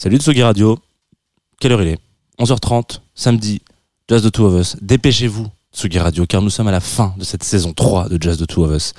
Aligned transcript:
Salut 0.00 0.18
Tsugi 0.18 0.44
Radio. 0.44 0.78
Quelle 1.58 1.72
heure 1.72 1.82
il 1.82 1.88
est? 1.88 1.98
11h30, 2.38 3.00
samedi, 3.16 3.60
Jazz 4.08 4.22
the 4.22 4.30
Two 4.30 4.44
of 4.46 4.54
Us. 4.54 4.76
Dépêchez-vous, 4.80 5.48
Tsugi 5.74 5.98
Radio, 5.98 6.24
car 6.24 6.40
nous 6.40 6.50
sommes 6.50 6.68
à 6.68 6.70
la 6.70 6.78
fin 6.78 7.14
de 7.18 7.24
cette 7.24 7.42
saison 7.42 7.72
3 7.72 8.08
de 8.08 8.16
Jazz 8.22 8.38
the 8.38 8.46
Two 8.46 8.62
of 8.62 8.76
Us. 8.76 8.92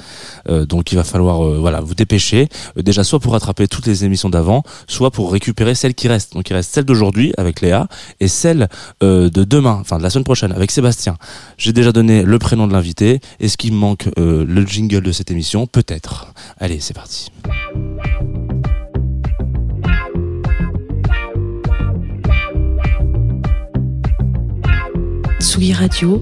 Euh, 0.49 0.65
donc 0.65 0.91
il 0.91 0.95
va 0.95 1.05
falloir 1.05 1.45
euh, 1.45 1.57
voilà, 1.57 1.79
vous 1.79 1.95
dépêcher, 1.95 2.49
euh, 2.77 2.81
déjà 2.81 3.05
soit 3.05 3.21
pour 3.21 3.31
rattraper 3.31 3.69
toutes 3.69 3.85
les 3.85 4.03
émissions 4.03 4.29
d'avant, 4.29 4.61
soit 4.87 5.09
pour 5.09 5.31
récupérer 5.31 5.73
celles 5.73 5.95
qui 5.95 6.09
restent. 6.09 6.33
Donc 6.33 6.49
il 6.49 6.53
reste 6.53 6.73
celle 6.73 6.83
d'aujourd'hui 6.83 7.31
avec 7.37 7.61
Léa 7.61 7.87
et 8.19 8.27
celle 8.27 8.67
euh, 9.01 9.29
de 9.29 9.45
demain, 9.45 9.77
enfin 9.79 9.99
de 9.99 10.03
la 10.03 10.09
semaine 10.09 10.25
prochaine 10.25 10.51
avec 10.51 10.69
Sébastien. 10.69 11.15
J'ai 11.57 11.71
déjà 11.71 11.93
donné 11.93 12.23
le 12.23 12.39
prénom 12.39 12.67
de 12.67 12.73
l'invité. 12.73 13.21
Est-ce 13.39 13.55
qu'il 13.55 13.71
me 13.71 13.77
manque 13.77 14.09
euh, 14.17 14.43
le 14.45 14.65
jingle 14.67 15.03
de 15.03 15.13
cette 15.13 15.31
émission? 15.31 15.65
Peut-être. 15.65 16.33
Allez, 16.57 16.81
c'est 16.81 16.93
parti. 16.93 17.29
Tsugi 25.39 25.73
Radio, 25.73 26.21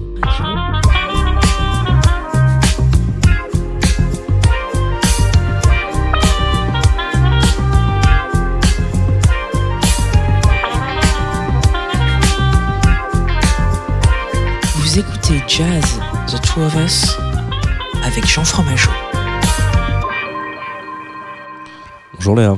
vous 14.76 14.98
écoutez 14.98 15.42
Jazz 15.48 15.82
The 16.28 16.40
Two 16.42 16.62
of 16.62 16.76
Us 16.76 17.16
avec 18.04 18.24
Jean 18.26 18.44
Fromageau. 18.44 18.90
Bonjour 22.14 22.36
Léa. 22.36 22.56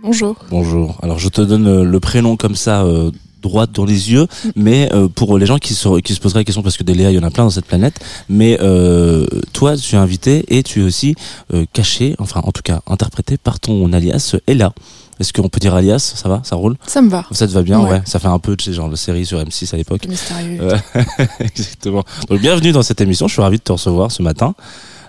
Bonjour. 0.00 0.36
Bonjour. 0.50 0.98
Alors 1.02 1.18
je 1.18 1.28
te 1.28 1.40
donne 1.40 1.66
euh, 1.66 1.84
le 1.84 2.00
prénom 2.00 2.36
comme 2.36 2.54
ça 2.54 2.82
euh, 2.84 3.10
droit 3.48 3.66
dans 3.66 3.84
les 3.84 4.12
yeux, 4.12 4.26
mais 4.54 4.88
euh, 4.92 5.08
pour 5.08 5.38
les 5.38 5.46
gens 5.46 5.58
qui 5.58 5.74
se, 5.74 6.00
qui 6.00 6.14
se 6.14 6.20
poseraient 6.20 6.40
la 6.40 6.44
question, 6.44 6.62
parce 6.62 6.76
que 6.76 6.82
des 6.84 6.94
Léa, 6.94 7.10
il 7.10 7.16
y 7.16 7.18
en 7.18 7.22
a 7.22 7.30
plein 7.30 7.44
dans 7.44 7.50
cette 7.50 7.66
planète, 7.66 7.98
mais 8.28 8.58
euh, 8.60 9.26
toi, 9.52 9.76
tu 9.76 9.94
es 9.94 9.98
invité 9.98 10.44
et 10.48 10.62
tu 10.62 10.80
es 10.80 10.84
aussi 10.84 11.14
euh, 11.54 11.64
caché, 11.72 12.14
enfin 12.18 12.40
en 12.44 12.52
tout 12.52 12.62
cas 12.62 12.80
interprété 12.86 13.36
par 13.36 13.60
ton 13.60 13.92
alias 13.92 14.36
Ella. 14.46 14.72
Est-ce 15.18 15.32
qu'on 15.32 15.48
peut 15.48 15.60
dire 15.60 15.74
alias? 15.74 16.12
Ça 16.14 16.28
va? 16.28 16.42
Ça 16.44 16.56
roule? 16.56 16.76
Ça 16.86 17.00
me 17.00 17.08
va. 17.08 17.24
Ça 17.30 17.46
te 17.46 17.52
va 17.52 17.62
bien? 17.62 17.80
Ouais. 17.80 17.90
Ouais. 17.92 18.02
Ça 18.04 18.18
fait 18.18 18.28
un 18.28 18.38
peu 18.38 18.54
de 18.54 18.60
ces 18.60 18.74
genre 18.74 18.90
de 18.90 18.96
série 18.96 19.24
sur 19.24 19.38
M6 19.38 19.72
à 19.74 19.78
l'époque. 19.78 20.06
Mystérieux. 20.06 20.60
Exactement. 21.40 22.04
Donc 22.28 22.40
bienvenue 22.40 22.72
dans 22.72 22.82
cette 22.82 23.00
émission. 23.00 23.26
Je 23.26 23.32
suis 23.32 23.42
ravi 23.42 23.56
de 23.56 23.62
te 23.62 23.72
recevoir 23.72 24.12
ce 24.12 24.22
matin. 24.22 24.54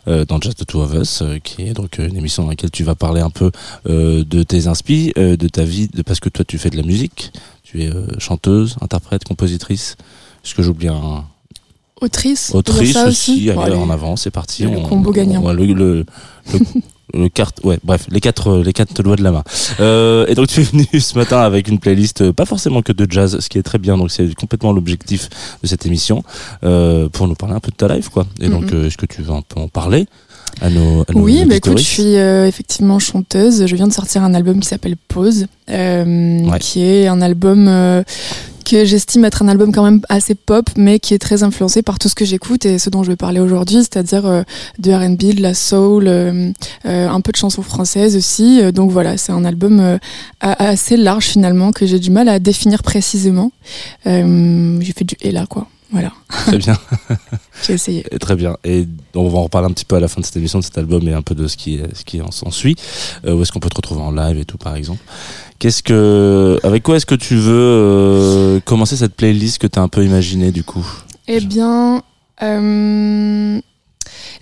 euh, 0.08 0.24
dans 0.24 0.40
Just 0.40 0.60
the 0.60 0.66
Two 0.66 0.82
of 0.82 0.94
Us, 0.94 1.22
euh, 1.22 1.38
qui 1.44 1.64
est 1.64 1.74
donc 1.74 2.00
euh, 2.00 2.08
une 2.08 2.16
émission 2.16 2.44
dans 2.44 2.50
laquelle 2.50 2.72
tu 2.72 2.86
vas 2.86 2.96
parler 2.96 3.20
un 3.20 3.30
peu 3.30 3.52
de 3.86 4.44
tes 4.44 4.68
inspi, 4.68 5.12
euh, 5.18 5.36
de 5.36 5.50
ta 5.50 5.64
vie, 5.64 5.90
de 5.90 6.02
parce 6.02 6.22
que 6.22 6.30
toi 6.30 6.46
tu 6.48 6.58
fais 6.58 6.70
de 6.70 6.78
la 6.78 6.84
musique, 6.84 7.34
tu 7.70 7.84
es 7.84 7.90
euh, 7.90 8.08
chanteuse, 8.18 8.78
interprète, 8.82 9.24
compositrice. 9.26 9.98
Est-ce 10.46 10.56
que 10.56 10.64
j'oublie 10.64 10.88
un 10.88 11.26
Autrice. 12.00 12.52
on 12.54 12.60
autrice 12.60 12.94
ça 12.94 13.08
aussi, 13.08 13.50
allez, 13.50 13.74
en 13.76 13.90
avant, 13.90 14.16
c'est 14.16 14.30
parti. 14.30 14.64
Le 14.64 14.80
combo 14.88 15.12
gagnant. 15.12 15.42
ouais, 15.44 15.54
le, 15.56 15.66
le, 15.66 16.06
le, 16.54 16.60
le 17.16 17.28
carte, 17.30 17.60
ouais, 17.64 17.80
bref, 17.84 18.06
les 18.12 18.20
quatre, 18.22 18.50
euh, 18.52 18.64
les 18.64 18.72
quatre 18.72 19.02
doigts 19.02 19.16
de 19.16 19.24
la 19.24 19.32
main. 19.32 19.44
Euh, 19.80 20.28
et 20.28 20.36
donc 20.36 20.48
tu 20.48 20.60
es 20.62 20.64
venu 20.64 20.86
ce 21.00 21.18
matin 21.18 21.40
avec 21.40 21.68
une 21.68 21.80
playlist, 21.80 22.22
euh, 22.22 22.32
pas 22.34 22.46
forcément 22.46 22.84
que 22.84 22.92
de 22.94 23.12
jazz, 23.12 23.40
ce 23.40 23.50
qui 23.50 23.58
est 23.58 23.64
très 23.64 23.80
bien. 23.80 23.98
Donc 23.98 24.12
c'est 24.12 24.32
complètement 24.36 24.74
l'objectif 24.74 25.28
de 25.64 25.68
cette 25.68 25.88
émission 25.88 26.24
euh, 26.64 27.10
pour 27.10 27.28
nous 27.28 27.34
parler 27.36 27.56
un 27.56 27.60
peu 27.60 27.72
de 27.72 27.76
ta 27.78 27.88
life, 27.94 28.10
quoi. 28.10 28.28
Et 28.42 28.48
donc, 28.50 28.66
Mhm. 28.72 28.74
euh, 28.76 28.88
est-ce 28.88 28.98
que 28.98 29.08
tu 29.08 29.24
veux 29.24 29.34
un 29.34 29.42
peu 29.42 29.60
en 29.60 29.68
parler? 29.68 30.06
À 30.62 30.70
nos, 30.70 31.02
à 31.02 31.14
nos 31.14 31.22
Oui, 31.22 31.46
bah 31.46 31.56
écoute, 31.56 31.78
je 31.78 31.84
suis 31.84 32.16
euh, 32.16 32.48
effectivement 32.48 33.00
chanteuse. 33.00 33.66
Je 33.66 33.76
viens 33.76 33.88
de 33.88 33.94
sortir 33.94 34.24
un 34.24 34.34
album 34.34 34.60
qui 34.60 34.68
s'appelle 34.68 34.96
Pause, 35.08 35.48
euh, 35.70 36.40
Ouais. 36.50 36.60
qui 36.60 36.82
est 36.84 37.08
un 37.08 37.22
album 37.22 37.68
euh, 37.68 38.04
que 38.66 38.84
j'estime 38.84 39.24
être 39.24 39.42
un 39.44 39.48
album 39.48 39.72
quand 39.72 39.84
même 39.84 40.02
assez 40.10 40.36
pop, 40.36 40.70
mais 40.76 41.00
qui 41.00 41.14
est 41.14 41.20
très 41.20 41.44
influencé 41.44 41.82
par 41.82 42.00
tout 42.00 42.10
ce 42.10 42.16
que 42.16 42.26
j'écoute 42.26 42.66
et 42.66 42.80
ce 42.80 42.90
dont 42.90 43.02
je 43.04 43.10
vais 43.10 43.16
parler 43.16 43.40
aujourd'hui, 43.40 43.78
c'est-à-dire 43.78 44.24
de 44.80 44.92
R&B, 44.92 45.36
de 45.36 45.42
la 45.42 45.54
soul, 45.54 46.08
un 46.84 47.22
peu 47.22 47.32
de 47.32 47.38
chansons 47.38 47.62
françaises 47.62 48.18
aussi. 48.18 48.60
Donc 48.74 48.92
voilà, 48.92 49.16
c'est 49.16 49.32
un 49.32 49.46
album 49.46 49.98
assez 50.42 50.98
large 50.98 51.28
finalement 51.28 51.72
que 51.72 51.86
j'ai 51.86 51.98
du 52.00 52.12
mal 52.12 52.28
à 52.28 52.40
définir 52.40 52.84
précisément. 52.84 53.54
J'ai 54.06 54.94
fait 54.94 55.06
du 55.06 55.16
et 55.22 55.32
là 55.32 55.46
quoi. 55.48 55.68
Voilà, 55.92 56.12
Très 56.30 56.58
bien, 56.58 56.78
j'ai 57.66 57.74
essayé. 57.74 58.06
et 58.12 58.20
très 58.20 58.36
bien. 58.36 58.58
Et 58.66 58.86
on 59.16 59.30
va 59.30 59.38
en 59.40 59.44
reparler 59.44 59.68
un 59.68 59.72
petit 59.72 59.86
peu 59.86 59.96
à 59.96 60.00
la 60.02 60.10
fin 60.10 60.20
de 60.20 60.26
cette 60.26 60.36
émission, 60.36 60.60
de 60.60 60.64
cet 60.66 60.78
album 60.78 61.08
et 61.08 61.14
un 61.14 61.22
peu 61.22 61.34
de 61.34 61.48
ce 61.48 61.56
qui, 61.56 61.80
ce 61.94 62.04
qui 62.04 62.22
en 62.22 62.30
s'ensuit. 62.32 62.76
Euh, 63.26 63.34
où 63.34 63.42
est-ce 63.42 63.54
qu'on 63.54 63.60
peut 63.62 63.70
te 63.70 63.76
retrouver 63.78 64.02
en 64.02 64.12
live 64.12 64.38
et 64.38 64.44
tout, 64.46 64.58
par 64.58 64.76
exemple? 64.76 65.02
Qu'est-ce 65.60 65.82
que, 65.84 66.60
avec 66.64 66.84
quoi 66.84 66.98
est-ce 66.98 67.06
que 67.06 67.16
tu 67.16 67.36
veux 67.36 67.54
euh, 67.56 68.60
commencer 68.60 68.98
cette 68.98 69.16
playlist 69.16 69.60
que 69.60 69.68
tu 69.68 69.80
as 69.80 69.82
un 69.82 69.88
peu 69.88 70.04
imaginée 70.04 70.52
du 70.52 70.64
coup? 70.64 70.86
Eh 71.30 71.40
bien, 71.40 72.04
euh, 72.44 73.60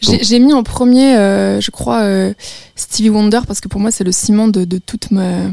j'ai 0.01 0.39
mis 0.39 0.53
en 0.53 0.63
premier, 0.63 1.15
euh, 1.15 1.61
je 1.61 1.71
crois, 1.71 2.01
euh, 2.01 2.33
Stevie 2.75 3.09
Wonder 3.09 3.41
parce 3.47 3.61
que 3.61 3.67
pour 3.67 3.79
moi 3.79 3.91
c'est 3.91 4.03
le 4.03 4.11
ciment 4.11 4.47
de, 4.47 4.65
de 4.65 4.77
toute 4.77 5.11
ma 5.11 5.51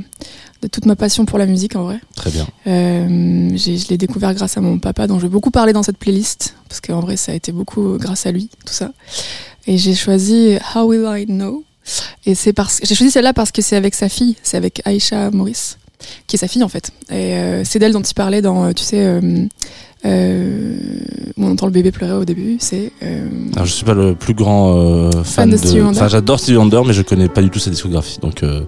de 0.63 0.69
toute 0.69 0.87
ma 0.87 0.95
passion 0.95 1.25
pour 1.25 1.39
la 1.39 1.47
musique 1.47 1.75
en 1.75 1.85
vrai. 1.85 2.01
Très 2.15 2.31
bien. 2.31 2.47
Euh, 2.69 3.57
je 3.57 3.89
l'ai 3.89 3.99
découvert 3.99 4.33
grâce 4.35 4.57
à 4.57 4.61
mon 4.61 4.79
papa 4.79 5.09
dont 5.09 5.19
je 5.19 5.23
vais 5.23 5.29
beaucoup 5.29 5.51
parler 5.51 5.73
dans 5.73 5.83
cette 5.83 5.99
playlist 5.99 6.55
parce 6.69 6.81
qu'en 6.81 7.01
vrai 7.01 7.17
ça 7.17 7.33
a 7.33 7.35
été 7.35 7.51
beaucoup 7.51 7.97
grâce 7.99 8.27
à 8.27 8.33
lui 8.33 8.49
tout 8.65 8.73
ça. 8.73 8.93
Et 9.67 9.79
j'ai 9.79 9.95
choisi 9.95 10.57
How 10.75 10.85
Will 10.85 11.07
I 11.07 11.27
Know 11.27 11.65
et 12.27 12.35
c'est 12.35 12.53
parce 12.53 12.81
j'ai 12.83 12.95
choisi 12.95 13.11
celle-là 13.11 13.33
parce 13.33 13.51
que 13.51 13.63
c'est 13.63 13.77
avec 13.77 13.95
sa 13.95 14.09
fille, 14.09 14.37
c'est 14.43 14.57
avec 14.57 14.83
Aisha 14.87 15.31
Maurice 15.31 15.79
qui 16.27 16.37
est 16.37 16.39
sa 16.39 16.49
fille 16.49 16.63
en 16.63 16.69
fait. 16.69 16.91
Et 17.11 17.63
c'est 17.65 17.79
d'elle 17.79 17.93
dont 17.93 18.03
il 18.03 18.15
parlait 18.15 18.43
dans, 18.43 18.73
tu 18.73 18.83
sais, 18.83 19.21
euh, 20.05 20.09
euh, 20.09 21.33
on 21.39 21.51
entend 21.53 21.67
le 21.67 21.73
bébé 21.73 21.91
pleurer 21.93 22.13
au 22.15 22.25
début. 22.25 22.57
C'est 22.61 22.93
euh, 23.03 23.27
Alors 23.55 23.67
je 23.67 23.73
suis 23.73 23.85
pas 23.85 23.95
le 23.95 24.15
plus 24.15 24.35
grand 24.35 24.77
euh, 24.77 25.11
fan, 25.13 25.25
Fan 25.25 25.51
de 25.51 25.57
Stevie 25.57 25.81
Wonder. 25.81 25.99
Enfin 25.99 26.09
j'adore 26.09 26.39
Stevie 26.41 26.57
Wonder, 26.59 26.83
mais 26.87 26.93
je 26.93 27.03
connais 27.03 27.29
pas 27.29 27.43
du 27.43 27.51
tout 27.51 27.59
sa 27.59 27.71
discographie, 27.71 28.19
donc 28.21 28.43
euh, 28.43 28.63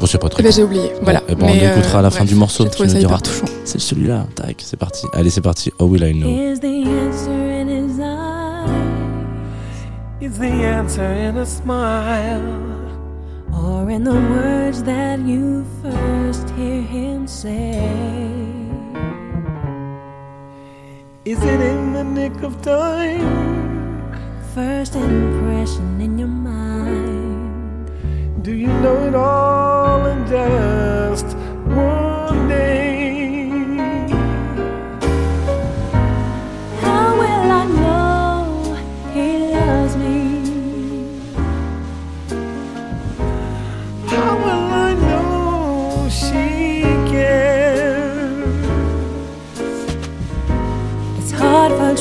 bon 0.00 0.06
c'est 0.06 0.18
pas 0.18 0.28
très. 0.28 0.42
eh 0.42 0.44
ben, 0.44 0.52
j'ai 0.52 0.62
oublié. 0.62 0.90
Voilà. 1.02 1.22
eh 1.28 1.34
ben, 1.34 1.46
on 1.48 1.54
Mais, 1.54 1.64
écoutera 1.66 1.98
à 1.98 2.02
la 2.02 2.10
fin 2.10 2.18
bref, 2.20 2.28
du 2.30 2.34
morceau, 2.36 2.64
tu 2.68 2.82
nous 2.82 2.88
ça 2.88 2.98
diras. 2.98 3.18
C'est 3.64 3.80
celui-là. 3.80 4.26
Tac, 4.34 4.62
c'est 4.64 4.76
parti. 4.78 5.06
Allez 5.12 5.30
c'est 5.30 5.40
parti. 5.40 5.70
Oh 5.78 5.86
will 5.86 6.04
I 6.04 6.12
know. 6.12 6.28
Is 6.28 6.60
the 6.60 6.86
answer 6.86 7.32
in 7.32 7.68
his 7.68 7.98
eyes? 8.00 8.70
Is 10.20 10.38
the 10.38 10.44
answer 10.64 11.02
in 11.02 11.36
a 11.38 11.44
smile? 11.44 12.42
Or 13.52 13.90
in 13.90 14.04
the 14.04 14.12
words 14.12 14.82
that 14.84 15.18
you 15.26 15.64
first 15.82 16.48
hear 16.56 16.82
him 16.82 17.26
say? 17.26 17.80
Is 21.26 21.42
it 21.42 21.60
in 21.60 21.92
the 21.92 22.04
nick 22.04 22.40
of 22.44 22.62
time? 22.62 24.12
First 24.54 24.94
impression 24.94 26.00
in 26.00 26.16
your 26.16 26.28
mind. 26.28 27.90
Do 28.44 28.52
you 28.52 28.68
know 28.68 29.08
it 29.08 29.14
all 29.16 30.06
in 30.06 30.24
just 30.28 31.26
one 31.66 32.46
day? 32.46 32.85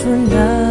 For 0.05 0.15
love 0.17 0.64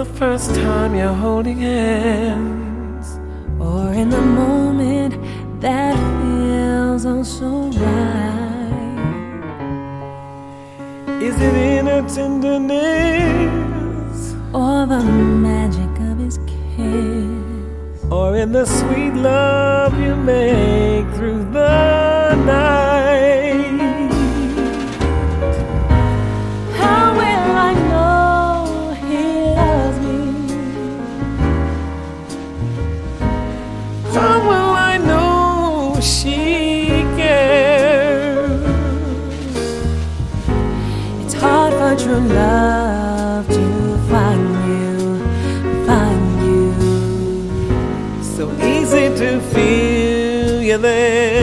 The 0.00 0.06
first 0.16 0.54
time 0.54 0.94
you're 0.94 1.12
holding 1.12 1.58
hands, 1.58 3.20
Or 3.60 3.92
in 3.92 4.08
the 4.08 4.22
moment 4.22 5.12
that 5.60 5.94
feels 6.22 7.04
oh 7.04 7.22
so 7.22 7.68
right? 7.84 8.96
Is 11.20 11.36
it 11.38 11.54
in 11.54 11.86
her 11.92 12.02
tenderness 12.08 12.80
or 14.54 14.86
the 14.86 15.04
magic 15.04 15.92
of 16.10 16.16
his 16.16 16.38
kiss? 16.46 18.04
or 18.10 18.36
in 18.38 18.52
the 18.52 18.64
sweet 18.64 19.12
love 19.12 19.92
you 20.00 20.16
make 20.16 21.06
through 21.14 21.44
the 21.52 22.34
night? 22.46 23.09
She 36.00 36.86
cares? 37.16 38.62
It's 41.24 41.34
hard 41.34 41.72
for 41.74 42.02
true 42.02 42.20
love 42.20 43.46
to 43.48 43.98
find 44.08 44.48
you, 44.68 45.18
find 45.86 46.24
you. 46.46 46.62
So 48.22 48.50
easy 48.64 49.08
to 49.20 49.40
feel 49.52 50.62
you 50.62 50.78
there. 50.78 51.39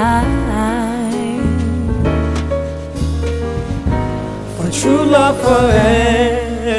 Kind. 0.00 1.44
For 4.56 4.68
true 4.70 5.04
love 5.04 5.38
forever. 5.42 6.70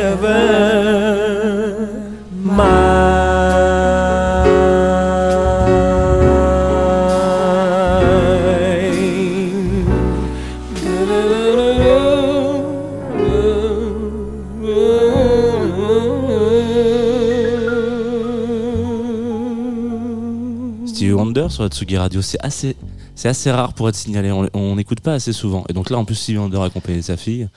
Sur 21.49 21.67
Tsugi 21.67 21.97
Radio, 21.97 22.21
c'est 22.21 22.37
assez, 22.43 22.75
c'est 23.21 23.29
assez 23.29 23.51
rare 23.51 23.73
pour 23.73 23.87
être 23.87 23.95
signalé. 23.95 24.31
On 24.31 24.47
on 24.53 24.75
n'écoute 24.75 24.99
pas 25.01 25.13
assez 25.13 25.31
souvent. 25.33 25.63
Et 25.69 25.73
donc 25.73 25.89
là, 25.91 25.97
en 25.97 26.05
plus, 26.05 26.15
Stevie 26.15 26.39
Wonder 26.39 26.59
accompagné 26.63 26.97
de 26.99 27.03
sa 27.03 27.17
fille. 27.17 27.47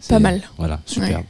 c'est- 0.00 0.10
Pas 0.14 0.20
mal. 0.20 0.42
Voilà, 0.58 0.80
super. 0.86 1.18
Ouais. 1.18 1.24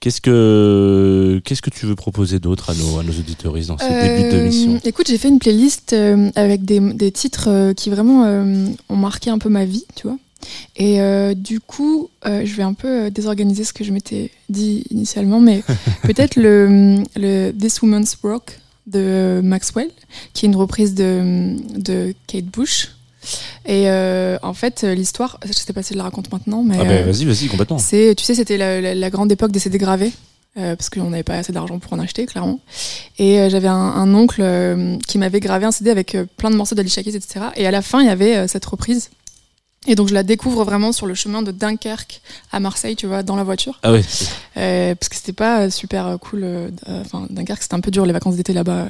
Qu'est-ce 0.00 0.20
que, 0.20 1.40
qu'est-ce 1.44 1.62
que 1.62 1.70
tu 1.70 1.86
veux 1.86 1.94
proposer 1.96 2.38
d'autre 2.38 2.70
à 2.70 2.74
nos, 2.74 2.98
à 2.98 3.02
nos 3.02 3.12
auditoristes 3.12 3.68
dans 3.68 3.78
ce 3.78 3.84
début 3.84 4.30
de 4.30 4.36
Euh, 4.36 4.46
mission 4.46 4.80
Écoute, 4.84 5.06
j'ai 5.08 5.16
fait 5.18 5.28
une 5.28 5.38
playlist 5.38 5.94
euh, 5.94 6.30
avec 6.36 6.64
des, 6.64 6.78
des 6.78 7.10
titres 7.10 7.48
euh, 7.48 7.72
qui 7.74 7.88
vraiment 7.90 8.24
euh, 8.24 8.66
ont 8.90 8.96
marqué 8.96 9.30
un 9.30 9.38
peu 9.38 9.48
ma 9.48 9.64
vie, 9.64 9.84
tu 9.96 10.06
vois. 10.06 10.18
Et 10.76 11.00
euh, 11.00 11.32
du 11.34 11.58
coup, 11.58 12.10
euh, 12.26 12.42
je 12.44 12.54
vais 12.54 12.62
un 12.62 12.74
peu 12.74 13.06
euh, 13.06 13.10
désorganiser 13.10 13.64
ce 13.64 13.72
que 13.72 13.82
je 13.82 13.92
m'étais 13.92 14.30
dit 14.50 14.84
initialement, 14.90 15.40
mais 15.40 15.62
peut-être 16.02 16.36
le, 16.36 16.96
le 17.16 17.50
This 17.52 17.80
Woman's 17.80 18.14
Rock 18.22 18.60
de 18.86 19.40
Maxwell, 19.42 19.88
qui 20.34 20.44
est 20.44 20.48
une 20.50 20.56
reprise 20.56 20.94
de, 20.94 21.56
de 21.78 22.14
Kate 22.26 22.44
Bush. 22.44 22.90
Et 23.66 23.88
euh, 23.90 24.36
en 24.42 24.54
fait, 24.54 24.82
l'histoire, 24.82 25.38
je 25.46 25.52
sais 25.52 25.72
pas 25.72 25.82
si 25.82 25.94
je 25.94 25.98
la 25.98 26.04
raconte 26.04 26.30
maintenant, 26.32 26.62
mais 26.62 26.76
Ah 26.80 26.84
ben 26.84 27.02
euh, 27.08 27.10
vas-y, 27.12 27.24
vas-y, 27.24 27.46
complètement. 27.48 27.78
c'est, 27.78 28.14
tu 28.16 28.24
sais, 28.24 28.34
c'était 28.34 28.56
la, 28.56 28.80
la- 28.80 28.94
la 28.94 29.10
grande 29.10 29.30
époque 29.32 29.52
des 29.52 29.58
CD 29.58 29.78
gravés, 29.78 30.12
euh, 30.58 30.76
parce 30.76 30.90
qu'on 30.90 31.10
n'avait 31.10 31.22
pas 31.22 31.34
assez 31.36 31.52
d'argent 31.52 31.78
pour 31.78 31.92
en 31.94 31.98
acheter, 31.98 32.26
clairement. 32.26 32.60
Et 33.18 33.48
j'avais 33.50 33.68
un, 33.68 33.74
un 33.74 34.14
oncle 34.14 34.42
qui 35.06 35.18
m'avait 35.18 35.40
gravé 35.40 35.66
un 35.66 35.72
CD 35.72 35.90
avec 35.90 36.16
plein 36.36 36.50
de 36.50 36.56
morceaux 36.56 36.74
d'Alicia 36.74 37.02
Keys, 37.02 37.16
etc. 37.16 37.46
Et 37.56 37.66
à 37.66 37.70
la 37.70 37.82
fin, 37.82 38.00
il 38.00 38.06
y 38.06 38.10
avait 38.10 38.46
cette 38.48 38.64
reprise. 38.64 39.10
Et 39.86 39.94
donc 39.96 40.08
je 40.08 40.14
la 40.14 40.22
découvre 40.22 40.64
vraiment 40.64 40.92
sur 40.92 41.06
le 41.06 41.14
chemin 41.14 41.42
de 41.42 41.50
Dunkerque 41.52 42.22
à 42.52 42.58
Marseille, 42.60 42.96
tu 42.96 43.06
vois, 43.06 43.22
dans 43.22 43.36
la 43.36 43.44
voiture. 43.44 43.78
Ah 43.82 43.92
ouais, 43.92 44.02
Euh, 44.56 44.94
parce 44.94 45.08
que 45.10 45.16
c'était 45.16 45.32
pas 45.34 45.60
euh, 45.62 45.70
super 45.70 46.06
euh, 46.06 46.16
cool. 46.16 46.40
euh, 46.44 46.70
Enfin, 46.86 47.26
Dunkerque, 47.28 47.62
c'était 47.62 47.74
un 47.74 47.80
peu 47.80 47.90
dur 47.90 48.06
les 48.06 48.12
vacances 48.12 48.36
d'été 48.36 48.52
là-bas. 48.54 48.88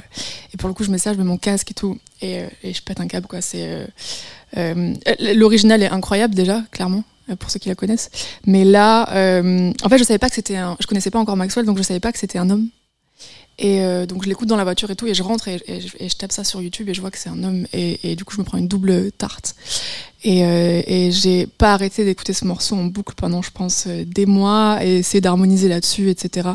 Et 0.53 0.57
pour 0.57 0.69
le 0.69 0.75
coup, 0.75 0.85
je 0.85 0.91
mets 0.91 0.99
ça, 0.99 1.13
je 1.13 1.19
mets 1.19 1.25
mon 1.25 1.37
casque 1.39 1.71
et 1.73 1.75
tout. 1.75 1.99
Et, 2.23 2.41
euh, 2.41 2.47
et 2.63 2.73
je 2.73 2.83
pète 2.83 3.01
un 3.01 3.09
câble, 3.09 3.27
quoi. 3.27 3.41
C'est. 3.41 3.87
L'original 5.35 5.83
est 5.83 5.91
incroyable 5.91 6.35
déjà, 6.35 6.63
clairement, 6.71 7.03
pour 7.39 7.51
ceux 7.51 7.59
qui 7.59 7.69
la 7.69 7.75
connaissent. 7.75 8.11
Mais 8.47 8.65
là, 8.65 9.03
en 9.83 9.89
fait, 9.89 9.99
je 9.99 10.05
savais 10.05 10.19
pas 10.19 10.29
que 10.29 10.35
c'était 10.37 10.57
un. 10.57 10.77
Je 10.81 10.87
connaissais 10.87 11.11
pas 11.11 11.19
encore 11.19 11.37
Maxwell, 11.37 11.67
donc 11.67 11.79
je 11.79 11.83
savais 11.83 12.01
pas 12.01 12.13
que 12.13 12.19
c'était 12.19 12.39
un 12.39 12.51
homme. 12.51 12.69
Et 13.59 13.83
euh, 13.83 14.05
donc 14.07 14.25
je 14.25 14.29
l'écoute 14.29 14.49
dans 14.49 14.57
la 14.57 14.65
voiture 14.65 14.91
et 14.91 14.97
tout, 14.97 15.07
et 15.07 15.15
je 15.15 15.23
rentre 15.23 15.49
et, 15.49 15.61
je, 15.69 16.15
tape 16.17 16.33
ça 16.33 16.43
sur 16.43 16.61
YouTube 16.61 16.89
et 16.89 16.95
je 16.95 17.01
vois 17.01 17.11
que 17.11 17.19
c'est 17.19 17.29
un 17.29 17.43
homme. 17.45 17.67
Et, 17.73 18.17
du 18.17 18.25
coup, 18.25 18.35
je 18.35 18.41
me 18.41 18.45
prends 18.45 18.59
une 18.59 18.69
double 18.69 19.13
tarte. 19.13 19.55
Et, 20.25 20.45
euh, 20.45 21.11
j'ai 21.11 21.47
pas 21.47 21.75
arrêté 21.75 22.05
d'écouter 22.05 22.33
ce 22.33 22.45
morceau 22.45 22.77
en 22.77 22.85
boucle 22.85 23.15
pendant, 23.17 23.43
je 23.43 23.51
pense, 23.51 23.85
euh, 23.87 24.05
des 24.05 24.27
mois 24.27 24.79
et 24.85 24.99
essayer 24.99 25.21
d'harmoniser 25.21 25.69
là-dessus, 25.69 26.11
etc. 26.11 26.49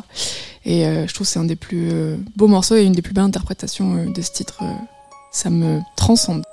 Et 0.65 0.85
euh, 0.85 1.07
je 1.07 1.13
trouve 1.13 1.25
que 1.25 1.31
c'est 1.31 1.39
un 1.39 1.45
des 1.45 1.55
plus 1.55 1.89
beaux 2.35 2.47
morceaux 2.47 2.75
et 2.75 2.83
une 2.83 2.93
des 2.93 3.01
plus 3.01 3.13
belles 3.13 3.23
interprétations 3.23 4.05
de 4.05 4.21
ce 4.21 4.31
titre. 4.31 4.61
ça 5.31 5.49
me 5.49 5.79
transcende. 5.95 6.43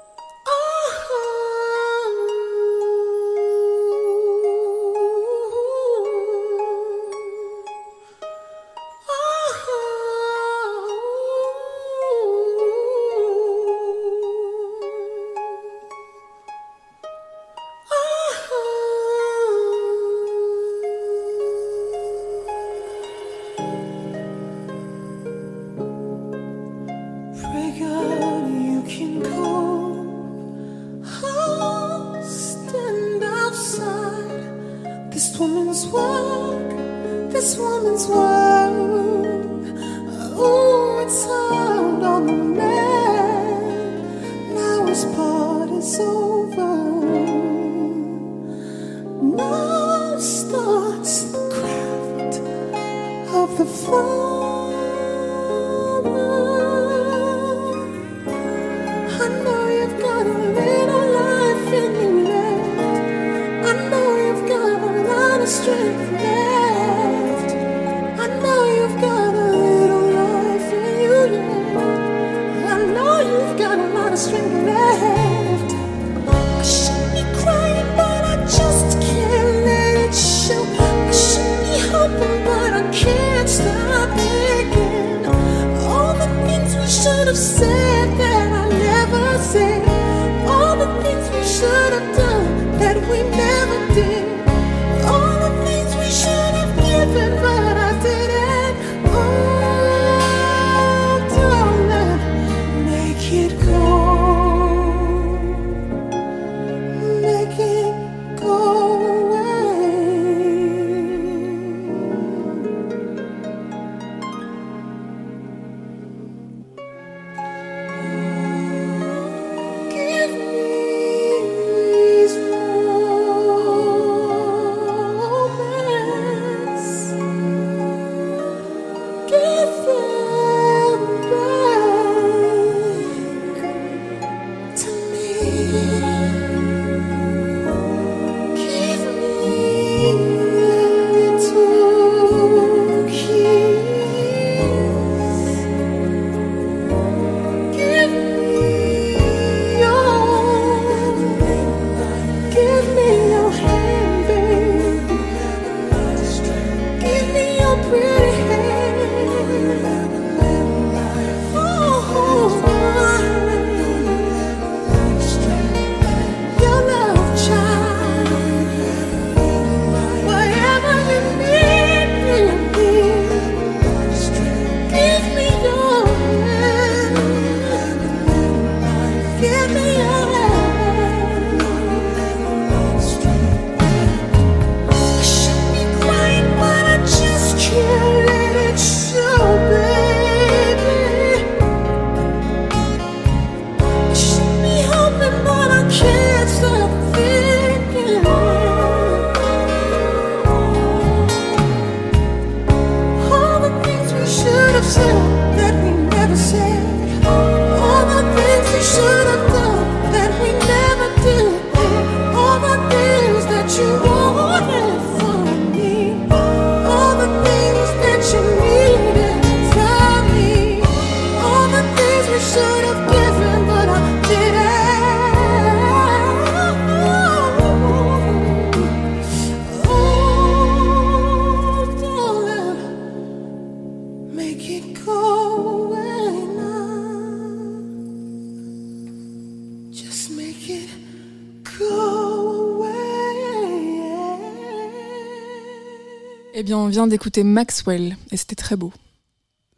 On 246.86 246.88
vient 246.88 247.06
d'écouter 247.06 247.42
Maxwell 247.42 248.16
et 248.30 248.36
c'était 248.36 248.54
très 248.54 248.76
beau. 248.76 248.92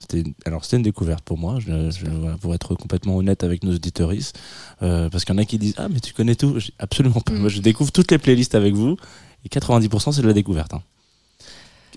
C'était 0.01 0.21
une- 0.21 0.35
alors 0.45 0.65
c'était 0.65 0.77
une 0.77 0.83
découverte 0.83 1.25
pour 1.25 1.39
moi, 1.39 1.59
je, 1.59 1.91
je- 1.91 2.07
voilà, 2.07 2.37
pour 2.37 2.55
être 2.55 2.75
complètement 2.75 3.17
honnête 3.17 3.43
avec 3.43 3.65
nos 3.65 3.75
auditeuristes, 3.75 4.39
euh, 4.83 5.09
parce 5.11 5.25
qu'il 5.25 5.35
y 5.35 5.39
en 5.39 5.43
a 5.43 5.45
qui 5.45 5.59
disent 5.59 5.75
ah 5.79 5.89
mais 5.89 6.01
tu 6.01 6.13
connais 6.13 6.37
tout, 6.37 6.59
absolument 6.79 7.21
pas. 7.21 7.33
Mm. 7.33 7.39
Moi 7.39 7.49
je 7.49 7.61
découvre 7.61 7.91
toutes 7.91 8.11
les 8.13 8.19
playlists 8.19 8.55
avec 8.55 8.75
vous 8.75 8.97
et 9.45 9.49
90% 9.49 10.13
c'est 10.13 10.23
de 10.23 10.27
la 10.29 10.33
découverte. 10.35 10.75
hein. 10.75 10.83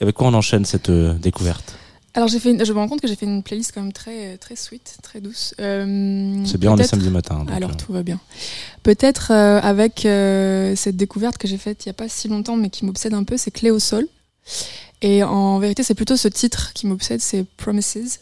Avec 0.01 0.15
quoi 0.15 0.27
on 0.27 0.33
enchaîne 0.33 0.65
cette 0.65 0.89
euh, 0.89 1.13
découverte? 1.13 1.75
Alors, 2.13 2.27
j'ai 2.27 2.39
fait 2.39 2.51
une- 2.51 2.65
je 2.65 2.73
me 2.73 2.77
rends 2.79 2.89
compte 2.89 2.99
que 2.99 3.07
j'ai 3.07 3.15
fait 3.15 3.25
une 3.25 3.41
playlist 3.41 3.71
quand 3.73 3.81
même 3.81 3.93
très, 3.93 4.37
très 4.37 4.57
sweet, 4.57 4.97
très 5.01 5.21
douce. 5.21 5.53
Euh, 5.61 6.43
C'est 6.45 6.57
bien, 6.57 6.73
on 6.73 6.77
est 6.77 6.83
samedi 6.83 7.09
matin. 7.09 7.39
donc, 7.45 7.51
Alors 7.51 7.69
euh, 7.69 7.73
tout 7.75 7.93
va 7.93 8.03
bien. 8.03 8.19
Peut-être 8.83 9.31
euh, 9.31 9.61
avec 9.61 9.99
cette 10.77 10.97
découverte 10.97 11.37
que 11.37 11.47
j'ai 11.47 11.57
faite 11.57 11.85
il 11.85 11.87
n'y 11.87 11.91
a 11.91 11.93
pas 11.93 12.09
si 12.09 12.27
longtemps 12.27 12.57
mais 12.57 12.69
qui 12.69 12.83
m'obsède 12.83 13.13
un 13.13 13.23
peu, 13.23 13.37
c'est 13.37 13.51
Clé 13.51 13.69
au 13.71 13.79
sol. 13.79 14.07
Et 15.01 15.23
en 15.23 15.59
vérité, 15.59 15.83
c'est 15.83 15.95
plutôt 15.95 16.15
ce 16.15 16.27
titre 16.27 16.73
qui 16.73 16.87
m'obsède, 16.87 17.21
c'est 17.21 17.45
Promises. 17.57 18.19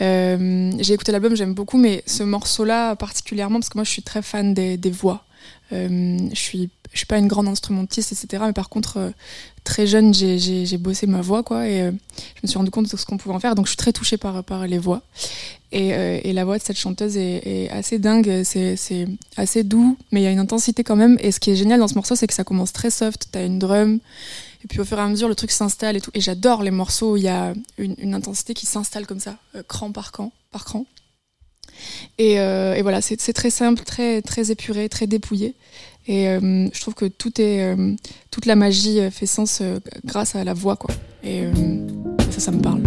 Euh, 0.00 0.72
j'ai 0.78 0.94
écouté 0.94 1.12
l'album, 1.12 1.36
j'aime 1.36 1.54
beaucoup, 1.54 1.78
mais 1.78 2.02
ce 2.06 2.22
morceau-là 2.22 2.96
particulièrement, 2.96 3.60
parce 3.60 3.68
que 3.68 3.78
moi 3.78 3.84
je 3.84 3.90
suis 3.90 4.02
très 4.02 4.22
fan 4.22 4.54
des, 4.54 4.78
voix. 4.90 5.24
Euh, 5.72 6.18
je 6.32 6.38
suis 6.38 6.70
je 6.92 6.98
suis 6.98 7.06
pas 7.06 7.18
une 7.18 7.26
grande 7.26 7.48
instrumentiste, 7.48 8.12
etc. 8.12 8.44
Mais 8.46 8.52
par 8.52 8.68
contre, 8.68 8.98
euh, 8.98 9.10
très 9.64 9.84
jeune, 9.84 10.14
j'ai- 10.14 10.78
bossé 10.78 11.08
ma 11.08 11.20
voix, 11.22 11.42
quoi, 11.42 11.66
et 11.66 11.78
je 11.80 12.40
me 12.42 12.46
suis 12.46 12.56
rendu 12.56 12.70
compte 12.70 12.88
de 12.88 12.96
ce 12.96 13.04
qu'on 13.04 13.16
pouvait 13.16 13.34
en 13.34 13.40
faire. 13.40 13.56
Donc 13.56 13.66
je 13.66 13.70
suis 13.70 13.76
très 13.76 13.92
touchée 13.92 14.16
par, 14.16 14.44
par 14.44 14.68
les 14.68 14.78
voix. 14.78 15.02
Et, 15.72 15.88
et 15.88 16.32
la 16.32 16.44
voix 16.44 16.56
de 16.56 16.62
cette 16.62 16.78
chanteuse 16.78 17.16
est, 17.16 17.42
est 17.44 17.70
assez 17.70 17.98
dingue, 17.98 18.42
c'est 18.44 18.76
assez 19.36 19.64
doux, 19.64 19.98
mais 20.12 20.20
il 20.20 20.22
y 20.22 20.26
a 20.28 20.30
une 20.30 20.38
intensité 20.38 20.84
quand 20.84 20.94
même. 20.94 21.16
Et 21.20 21.32
ce 21.32 21.40
qui 21.40 21.50
est 21.50 21.56
génial 21.56 21.80
dans 21.80 21.88
ce 21.88 21.94
morceau, 21.96 22.14
c'est 22.14 22.28
que 22.28 22.34
ça 22.34 22.44
commence 22.44 22.72
très 22.72 22.90
soft, 22.90 23.26
t'as 23.32 23.44
une 23.44 23.58
drum, 23.58 23.98
et 24.64 24.66
puis 24.66 24.80
au 24.80 24.84
fur 24.84 24.98
et 24.98 25.02
à 25.02 25.08
mesure, 25.08 25.28
le 25.28 25.34
truc 25.34 25.50
s'installe 25.50 25.96
et 25.96 26.00
tout. 26.00 26.10
Et 26.14 26.20
j'adore 26.20 26.62
les 26.62 26.70
morceaux 26.70 27.12
où 27.12 27.16
il 27.16 27.24
y 27.24 27.28
a 27.28 27.52
une, 27.76 28.14
intensité 28.14 28.54
qui 28.54 28.64
s'installe 28.66 29.06
comme 29.06 29.20
ça, 29.20 29.36
euh, 29.54 29.62
cran 29.62 29.92
par 29.92 30.10
cran. 30.10 30.32
Par 30.50 30.64
cran. 30.64 30.86
Et, 32.18 32.40
euh, 32.40 32.78
voilà, 32.82 33.02
c'est 33.02 33.32
très 33.32 33.50
simple, 33.50 33.82
très, 33.82 34.22
très 34.22 34.50
épuré, 34.50 34.88
très 34.88 35.06
dépouillé. 35.06 35.54
Et 36.06 36.28
euh, 36.28 36.68
je 36.72 36.80
trouve 36.80 36.94
que 36.94 37.06
toute 37.06 37.36
la 38.46 38.56
magie 38.56 39.00
fait 39.10 39.26
sens 39.26 39.62
grâce 40.04 40.34
à 40.34 40.44
la 40.44 40.54
voix, 40.54 40.76
quoi. 40.76 40.94
Et 41.22 41.44
ça, 42.30 42.40
ça 42.40 42.50
me 42.50 42.60
parle. 42.60 42.82